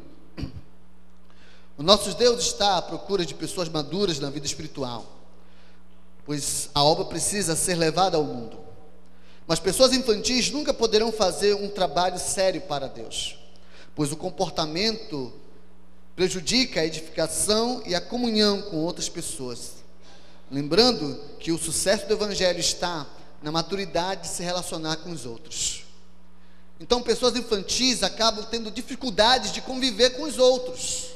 o 1.77 1.81
nosso 1.81 2.13
Deus 2.13 2.41
está 2.41 2.77
à 2.77 2.81
procura 2.81 3.25
de 3.25 3.33
pessoas 3.33 3.67
maduras 3.67 4.19
na 4.19 4.29
vida 4.29 4.45
espiritual 4.45 5.19
pois 6.29 6.69
a 6.75 6.83
obra 6.83 7.05
precisa 7.05 7.55
ser 7.55 7.73
levada 7.73 8.15
ao 8.15 8.23
mundo. 8.23 8.59
Mas 9.49 9.59
pessoas 9.59 9.93
infantis 9.93 10.51
nunca 10.51 10.71
poderão 10.71 11.11
fazer 11.11 11.55
um 11.55 11.67
trabalho 11.67 12.19
sério 12.19 12.61
para 12.61 12.87
Deus, 12.87 13.35
pois 13.95 14.11
o 14.11 14.15
comportamento 14.15 15.33
prejudica 16.15 16.81
a 16.81 16.85
edificação 16.85 17.81
e 17.83 17.95
a 17.95 17.99
comunhão 17.99 18.61
com 18.61 18.77
outras 18.77 19.09
pessoas. 19.09 19.77
Lembrando 20.51 21.19
que 21.39 21.51
o 21.51 21.57
sucesso 21.57 22.05
do 22.05 22.13
Evangelho 22.13 22.59
está 22.59 23.07
na 23.41 23.51
maturidade 23.51 24.21
de 24.21 24.27
se 24.27 24.43
relacionar 24.43 24.97
com 24.97 25.09
os 25.09 25.25
outros. 25.25 25.83
Então, 26.79 27.01
pessoas 27.01 27.35
infantis 27.35 28.03
acabam 28.03 28.45
tendo 28.45 28.69
dificuldades 28.69 29.51
de 29.51 29.61
conviver 29.61 30.11
com 30.11 30.25
os 30.25 30.37
outros. 30.37 31.07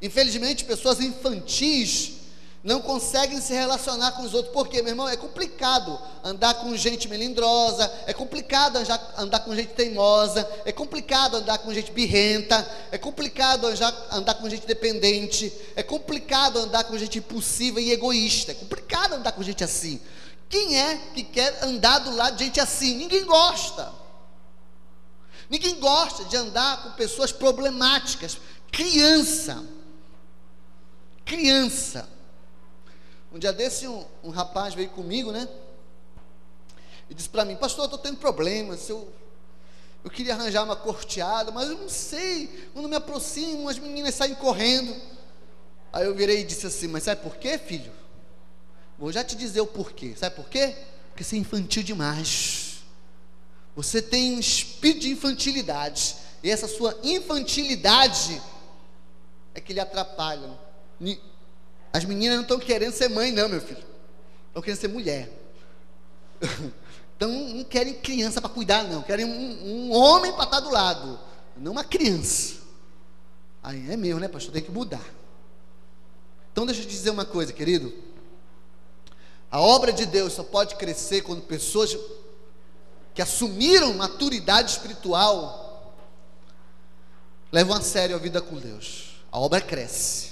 Infelizmente, 0.00 0.64
pessoas 0.64 1.00
infantis 1.00 2.21
não 2.64 2.80
conseguem 2.80 3.40
se 3.40 3.52
relacionar 3.52 4.12
com 4.12 4.22
os 4.22 4.34
outros. 4.34 4.54
Por 4.54 4.68
quê, 4.68 4.82
meu 4.82 4.92
irmão? 4.92 5.08
É 5.08 5.16
complicado 5.16 5.98
andar 6.22 6.54
com 6.54 6.76
gente 6.76 7.08
melindrosa, 7.08 7.92
é 8.06 8.12
complicado 8.12 8.78
andar 9.16 9.40
com 9.40 9.54
gente 9.54 9.72
teimosa, 9.72 10.48
é 10.64 10.70
complicado 10.70 11.38
andar 11.38 11.58
com 11.58 11.74
gente 11.74 11.90
birrenta, 11.90 12.64
é 12.92 12.98
complicado 12.98 13.66
andar 14.10 14.34
com 14.34 14.48
gente 14.48 14.64
dependente, 14.64 15.52
é 15.74 15.82
complicado 15.82 16.58
andar 16.58 16.84
com 16.84 16.96
gente 16.96 17.18
impulsiva 17.18 17.80
e 17.80 17.90
egoísta, 17.90 18.52
é 18.52 18.54
complicado 18.54 19.14
andar 19.14 19.32
com 19.32 19.42
gente 19.42 19.64
assim. 19.64 20.00
Quem 20.48 20.78
é 20.78 20.96
que 21.14 21.24
quer 21.24 21.64
andar 21.64 21.98
do 21.98 22.14
lado 22.14 22.36
de 22.36 22.44
gente 22.44 22.60
assim? 22.60 22.94
Ninguém 22.94 23.24
gosta. 23.24 23.92
Ninguém 25.50 25.80
gosta 25.80 26.24
de 26.26 26.36
andar 26.36 26.82
com 26.82 26.90
pessoas 26.92 27.32
problemáticas. 27.32 28.38
Criança. 28.70 29.64
Criança. 31.24 32.11
Um 33.32 33.38
dia 33.38 33.52
desse, 33.52 33.88
um, 33.88 34.04
um 34.22 34.30
rapaz 34.30 34.74
veio 34.74 34.90
comigo, 34.90 35.32
né? 35.32 35.48
E 37.08 37.14
disse 37.14 37.28
para 37.28 37.44
mim: 37.44 37.56
Pastor, 37.56 37.84
eu 37.84 37.86
estou 37.86 37.98
tendo 37.98 38.18
problemas. 38.18 38.88
Eu, 38.88 39.10
eu 40.04 40.10
queria 40.10 40.34
arranjar 40.34 40.64
uma 40.64 40.76
corteada, 40.76 41.50
mas 41.50 41.70
eu 41.70 41.78
não 41.78 41.88
sei. 41.88 42.68
Quando 42.74 42.88
me 42.88 42.96
aproximo, 42.96 43.68
as 43.68 43.78
meninas 43.78 44.14
saem 44.14 44.34
correndo. 44.34 44.94
Aí 45.92 46.04
eu 46.04 46.14
virei 46.14 46.40
e 46.40 46.44
disse 46.44 46.66
assim: 46.66 46.88
Mas 46.88 47.04
sabe 47.04 47.22
por 47.22 47.36
quê, 47.36 47.56
filho? 47.56 47.92
Vou 48.98 49.10
já 49.10 49.24
te 49.24 49.34
dizer 49.34 49.60
o 49.60 49.66
porquê. 49.66 50.14
Sabe 50.16 50.36
por 50.36 50.48
quê? 50.48 50.76
Porque 51.08 51.24
você 51.24 51.36
é 51.36 51.38
infantil 51.38 51.82
demais. 51.82 52.82
Você 53.74 54.02
tem 54.02 54.36
um 54.36 54.40
espírito 54.40 55.00
de 55.00 55.10
infantilidade. 55.10 56.16
E 56.42 56.50
essa 56.50 56.68
sua 56.68 56.98
infantilidade 57.02 58.42
é 59.54 59.60
que 59.60 59.72
lhe 59.72 59.80
atrapalha. 59.80 60.50
As 61.92 62.04
meninas 62.04 62.36
não 62.36 62.42
estão 62.42 62.58
querendo 62.58 62.92
ser 62.92 63.08
mãe, 63.08 63.30
não, 63.30 63.48
meu 63.48 63.60
filho. 63.60 63.84
Estão 64.48 64.62
querendo 64.62 64.80
ser 64.80 64.88
mulher. 64.88 65.30
Então 67.14 67.30
não 67.30 67.62
querem 67.62 67.94
criança 67.94 68.40
para 68.40 68.50
cuidar, 68.50 68.82
não. 68.82 69.00
Querem 69.00 69.24
um, 69.24 69.64
um 69.64 69.92
homem 69.92 70.32
para 70.32 70.42
estar 70.42 70.58
do 70.58 70.72
lado. 70.72 71.20
Não 71.56 71.70
uma 71.70 71.84
criança. 71.84 72.56
Aí 73.62 73.92
é 73.92 73.96
mesmo, 73.96 74.18
né, 74.18 74.26
pastor? 74.26 74.52
Tem 74.52 74.60
que 74.60 74.72
mudar. 74.72 75.04
Então 76.50 76.66
deixa 76.66 76.80
eu 76.80 76.84
te 76.84 76.90
dizer 76.90 77.10
uma 77.10 77.24
coisa, 77.24 77.52
querido. 77.52 77.94
A 79.48 79.60
obra 79.60 79.92
de 79.92 80.04
Deus 80.04 80.32
só 80.32 80.42
pode 80.42 80.74
crescer 80.74 81.22
quando 81.22 81.42
pessoas 81.42 81.96
que 83.14 83.22
assumiram 83.22 83.94
maturidade 83.94 84.72
espiritual 84.72 85.94
levam 87.52 87.76
a 87.76 87.80
sério 87.82 88.16
a 88.16 88.18
vida 88.18 88.42
com 88.42 88.56
Deus. 88.56 89.22
A 89.30 89.38
obra 89.38 89.60
cresce 89.60 90.31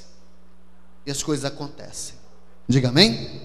e 1.07 1.11
as 1.11 1.23
coisas 1.23 1.45
acontecem. 1.45 2.15
Diga 2.69 2.89
amém? 2.89 3.41